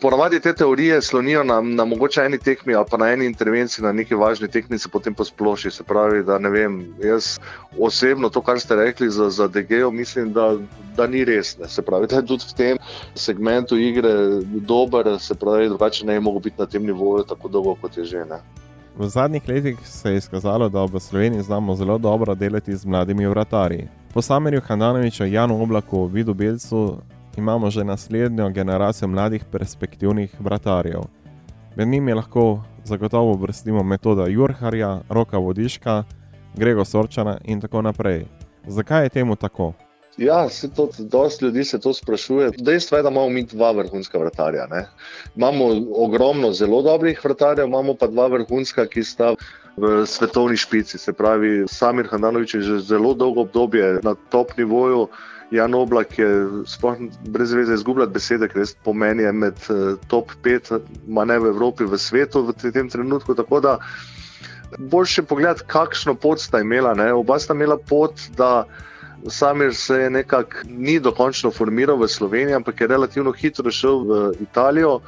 Ponavadi 0.00 0.40
te 0.40 0.52
teorije 0.54 1.02
slonijo 1.02 1.44
na, 1.44 1.60
na 1.60 1.84
mogoče 1.84 2.20
eni 2.20 2.38
tekmi 2.38 2.74
ali 2.74 2.86
pa 2.90 2.96
na 2.96 3.06
eni 3.12 3.26
intervenciji, 3.26 3.84
na 3.84 3.92
neki 3.92 4.14
važni 4.14 4.48
tekmi, 4.48 4.78
se 4.78 4.88
potem 4.88 5.14
posploši. 5.14 5.70
Se 5.70 5.84
pravi, 5.84 6.22
da 6.24 6.38
ne 6.38 6.50
vem, 6.50 6.94
jaz 7.04 7.38
osebno 7.78 8.28
to, 8.28 8.42
kar 8.42 8.60
ste 8.60 8.76
rekli 8.76 9.10
za, 9.10 9.30
za 9.30 9.48
DGO, 9.48 9.90
mislim, 9.90 10.32
da, 10.32 10.56
da 10.96 11.06
ni 11.06 11.24
res. 11.24 11.56
Ne. 11.58 11.68
Se 11.68 11.82
pravi, 11.82 12.06
da 12.06 12.16
je 12.16 12.26
tudi 12.26 12.44
v 12.48 12.56
tem 12.56 12.78
segmentu 13.14 13.78
igre 13.78 14.12
dober, 14.44 15.16
se 15.20 15.34
pravi, 15.34 15.68
drugače 15.68 16.06
ne 16.06 16.18
bi 16.18 16.24
mogel 16.24 16.40
biti 16.40 16.60
na 16.60 16.66
tem 16.66 16.86
nivoju 16.86 17.24
tako 17.24 17.48
dolgo, 17.48 17.74
kot 17.80 17.96
je 17.96 18.04
že. 18.04 18.24
Ne. 18.24 18.40
V 18.98 19.08
zadnjih 19.08 19.48
letih 19.48 19.78
se 19.84 20.10
je 20.10 20.16
izkazalo, 20.16 20.68
da 20.68 20.84
v 20.84 21.00
Sloveniji 21.00 21.42
znamo 21.42 21.76
zelo 21.76 21.98
dobro 21.98 22.34
delati 22.34 22.76
z 22.76 22.84
mladimi 22.86 23.26
vratarji. 23.26 23.88
Po 24.14 24.22
Samerju 24.22 24.60
Hananoviču, 24.60 25.24
Janu 25.24 25.62
Oblaku, 25.62 26.06
Vidu 26.06 26.34
Belcu 26.34 26.98
imamo 27.36 27.70
že 27.70 27.84
naslednjo 27.84 28.50
generacijo 28.50 29.08
mladih 29.08 29.44
perspektivnih 29.52 30.34
vratarjev. 30.40 31.02
Med 31.76 31.88
njimi 31.88 32.14
lahko 32.14 32.62
zagotovo 32.84 33.34
vrstimo 33.34 33.82
metoda 33.82 34.26
Jurharja, 34.26 35.00
Roka 35.08 35.38
Vodiška, 35.38 36.04
Grego 36.56 36.84
Sorčana 36.84 37.38
in 37.44 37.60
tako 37.60 37.82
naprej. 37.82 38.26
Zakaj 38.66 39.04
je 39.04 39.08
temu 39.08 39.36
tako? 39.36 39.72
Ja, 40.16 40.48
se 40.48 40.70
to, 40.74 40.88
dosti 40.98 41.44
ljudi 41.44 41.64
se 41.64 41.80
to 41.80 41.94
sprašuje. 41.94 42.50
Dejstvo 42.58 42.96
je, 42.96 43.02
da 43.02 43.08
imamo 43.08 43.28
mi 43.28 43.42
dva 43.42 43.70
vrhunska 43.72 44.18
vratarja. 44.18 44.66
Ne? 44.66 44.86
Imamo 45.36 45.64
ogromno 45.96 46.52
zelo 46.52 46.82
dobrih 46.82 47.20
vratarjev, 47.24 47.66
imamo 47.66 47.94
pa 47.94 48.06
dva 48.06 48.26
vrhunska, 48.26 48.86
ki 48.86 49.02
sta 49.02 49.34
v 49.76 50.06
svetovni 50.06 50.56
špici. 50.56 50.98
Se 50.98 51.12
pravi, 51.12 51.64
Samir 51.68 52.08
Hananovič 52.10 52.54
je 52.54 52.62
že 52.62 52.78
zelo 52.80 53.14
dolgo 53.14 53.46
obdobje 53.46 54.00
na 54.02 54.14
top 54.14 54.56
nivoju. 54.58 55.08
Jan 55.50 55.74
Oblak 55.74 56.18
je 56.18 56.46
brez 57.26 57.52
veze 57.52 57.74
izgubljati 57.74 58.12
besede, 58.12 58.48
ker 58.48 58.62
res 58.62 58.74
pomeni 58.84 59.26
med 59.32 59.58
uh, 59.66 59.98
top 60.06 60.30
5, 60.44 60.78
ma 61.10 61.24
ne 61.26 61.40
v 61.42 61.50
Evropi, 61.50 61.84
v 61.84 61.98
svetu 61.98 62.44
v 62.46 62.54
tem 62.54 62.86
trenutku. 62.86 63.34
Tako 63.34 63.60
da 63.60 63.78
boljše 64.78 65.22
pogled, 65.26 65.66
kakšno 65.66 66.14
pot 66.14 66.40
sta 66.40 66.60
imela. 66.62 66.94
Ne? 66.94 67.10
Oba 67.12 67.38
sta 67.38 67.54
imela 67.54 67.78
pot, 67.78 68.14
da 68.38 68.64
Samir 69.26 69.74
se 69.74 69.94
je 69.94 70.10
nekako 70.10 70.62
ni 70.64 71.00
dokončno 71.00 71.50
formiral 71.50 71.98
v 71.98 72.08
Sloveniji, 72.08 72.54
ampak 72.54 72.80
je 72.80 72.86
relativno 72.86 73.32
hitro 73.32 73.70
šel 73.70 74.04
v 74.06 74.20
Italijo. 74.40 75.00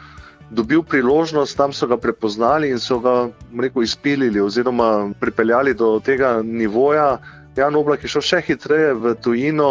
Dobil 0.52 0.82
priložnost, 0.84 1.56
tam 1.56 1.72
so 1.72 1.88
ga 1.88 1.96
prepoznali 1.96 2.68
in 2.68 2.78
so 2.78 2.98
ga 3.00 3.30
rekel, 3.56 3.82
izpilili, 3.82 4.40
oziroma 4.40 5.10
pripeljali 5.20 5.74
do 5.74 5.96
tega 6.04 6.42
nivoja. 6.44 7.18
Jan 7.56 7.76
Oblak 7.76 8.04
je 8.04 8.12
šel 8.12 8.24
še 8.24 8.40
hitreje 8.44 8.92
v 8.94 9.14
tujino, 9.24 9.70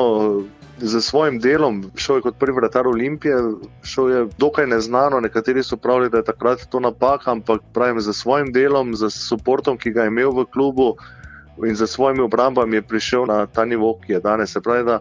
z 0.81 1.01
svojim 1.01 1.39
delom, 1.39 1.91
šel 1.95 2.15
je 2.15 2.21
kot 2.21 2.37
prvi 2.41 2.55
vratar 2.57 2.87
Olimpije, 2.87 3.35
šel 3.83 4.09
je 4.09 4.21
dokaj 4.37 4.67
neznano. 4.67 5.19
Nekateri 5.19 5.63
so 5.63 5.77
pravili, 5.77 6.09
da 6.09 6.17
je 6.17 6.29
takrat 6.33 6.65
to 6.69 6.79
napaka, 6.79 7.31
ampak 7.31 7.61
pravim, 7.73 8.01
z 8.01 8.13
svojim 8.13 8.51
delom, 8.53 8.95
z 8.95 9.11
podporom, 9.29 9.77
ki 9.77 9.93
ga 9.93 10.07
je 10.07 10.13
imel 10.13 10.31
v 10.33 10.45
klubu 10.49 10.95
in 11.65 11.75
z 11.75 11.87
svojimi 11.87 12.21
obrambami 12.25 12.79
je 12.79 12.81
prišel 12.81 13.25
na 13.25 13.45
ta 13.45 13.65
nivo, 13.65 13.99
ki 14.01 14.13
je 14.13 14.19
danes. 14.19 14.51
Se 14.51 14.61
pravi, 14.61 14.85
da 14.85 14.99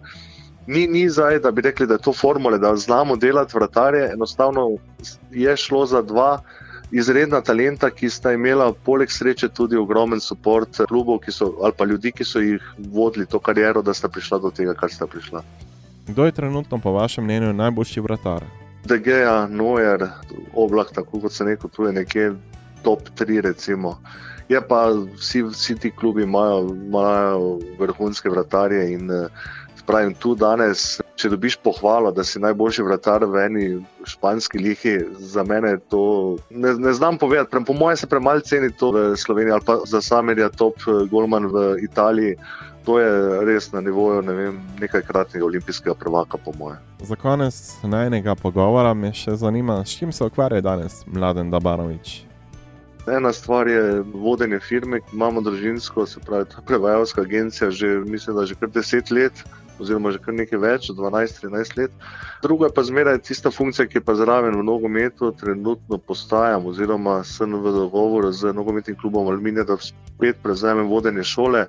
ni, 0.70 0.86
ni 0.86 1.08
zdaj, 1.10 1.38
da 1.38 1.50
bi 1.50 1.62
rekli, 1.62 1.86
da 1.86 1.94
je 1.94 2.06
to 2.06 2.12
formula, 2.12 2.58
da 2.58 2.76
znamo 2.76 3.16
delati 3.16 3.52
vratarje, 3.54 4.10
enostavno 4.12 4.76
je 5.30 5.56
šlo 5.56 5.86
za 5.86 6.02
dva. 6.02 6.38
Izredna 6.92 7.40
talenta, 7.40 7.90
ki 7.90 8.10
sta 8.10 8.32
imela 8.32 8.72
poleg 8.84 9.10
sreče 9.10 9.48
tudi 9.48 9.76
ogromen 9.76 10.18
podpor 10.28 10.66
klubov 10.88 11.20
so, 11.30 11.52
ali 11.62 11.72
pa 11.78 11.84
ljudi, 11.84 12.12
ki 12.12 12.24
so 12.24 12.40
jih 12.42 12.62
vodili 12.78 13.26
to 13.26 13.38
kariero, 13.38 13.82
da 13.82 13.94
sta 13.94 14.08
prišla 14.08 14.38
do 14.38 14.50
tega, 14.50 14.74
kar 14.74 14.90
sta 14.90 15.06
prišla. 15.06 15.42
Kdo 16.08 16.24
je 16.26 16.32
trenutno, 16.32 16.78
po 16.78 16.92
vašem 16.92 17.24
mnenju, 17.24 17.52
najboljši 17.52 18.00
vratar? 18.00 18.44
DGA, 18.84 19.46
Noer, 19.50 20.08
oblak, 20.54 20.90
tako 20.94 21.20
kot 21.20 21.32
se 21.32 21.44
neko 21.44 21.68
tu 21.68 21.84
je 21.84 21.92
nekje 21.92 22.32
top 22.82 23.00
3. 23.18 23.40
Recimo. 23.40 24.00
Je 24.48 24.60
pa 24.68 24.88
vsi, 25.14 25.42
vsi 25.42 25.76
ti 25.78 25.90
klubi 25.90 26.22
imajo, 26.22 26.74
imajo 26.74 27.58
vrhunske 27.78 28.28
vratarje 28.28 28.92
in 28.92 29.10
pravim 29.90 30.14
tu 30.14 30.34
danes. 30.38 31.00
Če 31.20 31.28
dobiš 31.34 31.58
pohvalo, 31.60 32.12
da 32.16 32.24
si 32.24 32.40
najboljši 32.40 32.86
vratar 32.86 33.26
v 33.28 33.42
eni 33.44 33.66
španski 34.08 34.62
lihi, 34.62 34.94
za 35.18 35.44
mene 35.44 35.74
to 35.92 36.38
ne, 36.50 36.74
ne 36.78 36.92
znam 36.96 37.18
povedati. 37.18 37.64
Po 37.66 37.76
mojem 37.76 37.98
se 38.00 38.08
premalo 38.08 38.40
ceni 38.40 38.70
to 38.72 38.94
v 38.94 39.04
Sloveniji 39.18 39.58
ali 39.58 39.66
pa 39.66 39.80
za 39.84 40.00
samerja 40.00 40.48
top 40.48 40.80
eh, 40.86 41.04
Golman 41.10 41.50
v 41.52 41.76
Italiji 41.84 42.36
to 42.84 42.98
je 42.98 43.44
res 43.44 43.72
na 43.72 43.80
nivoju 43.80 44.22
ne 44.22 44.32
vem, 44.32 44.60
nekajkratnega 44.80 45.44
olimpijskega 45.44 45.94
prvaka, 45.94 46.38
po 46.44 46.52
moje. 46.58 46.78
Za 47.00 47.16
konec 47.16 47.54
najnega 47.82 48.34
pogovora 48.34 48.94
me 48.94 49.12
še 49.12 49.36
zanima, 49.36 49.82
s 49.84 49.98
čim 49.98 50.12
se 50.12 50.24
ukvarja 50.24 50.60
danes 50.60 51.04
mladen 51.06 51.50
Dabanovič. 51.50 52.24
Ena 53.08 53.32
stvar 53.32 53.68
je 53.68 54.02
vodenje 54.14 54.60
firme, 54.60 55.00
imamo 55.12 55.40
družinsko, 55.40 56.06
se 56.06 56.20
pravi, 56.20 56.44
prevajalska 56.66 57.22
agencija, 57.22 57.70
že 57.70 57.98
mislim, 58.06 58.36
da 58.36 58.46
že 58.46 58.54
kar 58.54 58.68
deset 58.70 59.10
let, 59.10 59.44
oziroma 59.80 60.12
že 60.14 60.20
kar 60.22 60.34
nekaj 60.34 60.60
več, 60.60 60.90
12-13 60.96 61.76
let. 61.78 61.94
Druga 62.42 62.70
pa 62.74 62.84
zmeraj 62.86 63.22
tista 63.28 63.50
funkcija, 63.50 63.88
ki 63.88 64.00
je 64.00 64.04
pa 64.04 64.14
zraven 64.18 64.56
v 64.58 64.64
nogometu, 64.66 65.32
trenutno 65.32 65.98
postajam, 65.98 66.66
oziroma 66.70 67.20
sem 67.24 67.54
v 67.54 67.74
dogovoru 67.76 68.32
z 68.32 68.54
nogometnim 68.56 68.98
klubom 69.00 69.28
Alminija, 69.32 69.64
da 69.64 69.78
spet 69.80 70.42
prevzamem 70.42 70.88
vodenje 70.88 71.24
šole. 71.24 71.66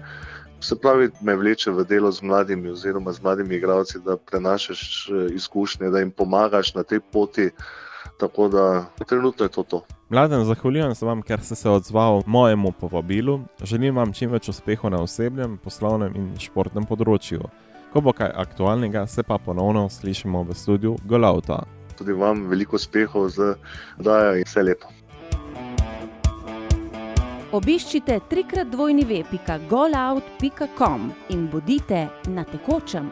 Se 0.61 0.75
pravi, 0.77 1.09
me 1.25 1.35
vleče 1.35 1.71
v 1.73 1.87
delo 1.89 2.11
z 2.11 2.21
mladimi, 2.21 2.69
oziroma 2.69 3.13
z 3.13 3.23
mladimi 3.23 3.55
igravci, 3.57 4.03
da 4.05 4.17
prenašaš 4.17 4.81
eh, 5.09 5.33
izkušnje, 5.35 5.89
da 5.89 6.03
jim 6.03 6.11
pomagaš 6.11 6.75
na 6.75 6.83
tej 6.83 6.99
poti. 6.99 7.49
Tako 8.21 8.47
da 8.47 8.85
trenutno 9.07 9.45
je 9.45 9.49
to. 9.49 9.63
to. 9.63 9.81
Mladen, 10.11 10.43
zahvaljujem 10.43 10.95
se 10.95 11.05
vam, 11.05 11.21
ker 11.21 11.41
ste 11.41 11.55
se 11.55 11.69
odzvali 11.69 12.23
mojemu 12.25 12.71
povabilu. 12.71 13.39
Želim 13.63 13.95
vam 13.95 14.13
čim 14.13 14.31
več 14.31 14.49
uspehov 14.49 14.91
na 14.91 14.99
osebnem, 15.01 15.55
poslovnem 15.63 16.15
in 16.15 16.25
športnem 16.39 16.83
področju. 16.85 17.39
Ko 17.91 17.99
bo 18.01 18.13
kaj 18.15 18.31
aktualnega, 18.35 19.07
se 19.07 19.23
pa 19.23 19.37
ponovno 19.37 19.89
slišimo 19.89 20.43
v 20.43 20.53
studiu 20.55 20.97
Golauta. 21.03 21.63
Tudi 21.97 22.13
vam 22.13 22.47
veliko 22.47 22.75
uspehov 22.75 23.29
z 23.29 23.55
dajo 23.99 24.35
in 24.39 24.43
vse 24.47 24.63
lepo. 24.63 24.87
Obiščite 27.51 28.19
trikrat 28.31 28.71
dvojni 28.71 29.03
web.golout.com 29.05 31.11
in 31.35 31.47
bodite 31.51 32.07
na 32.31 32.43
tekočem. 32.47 33.11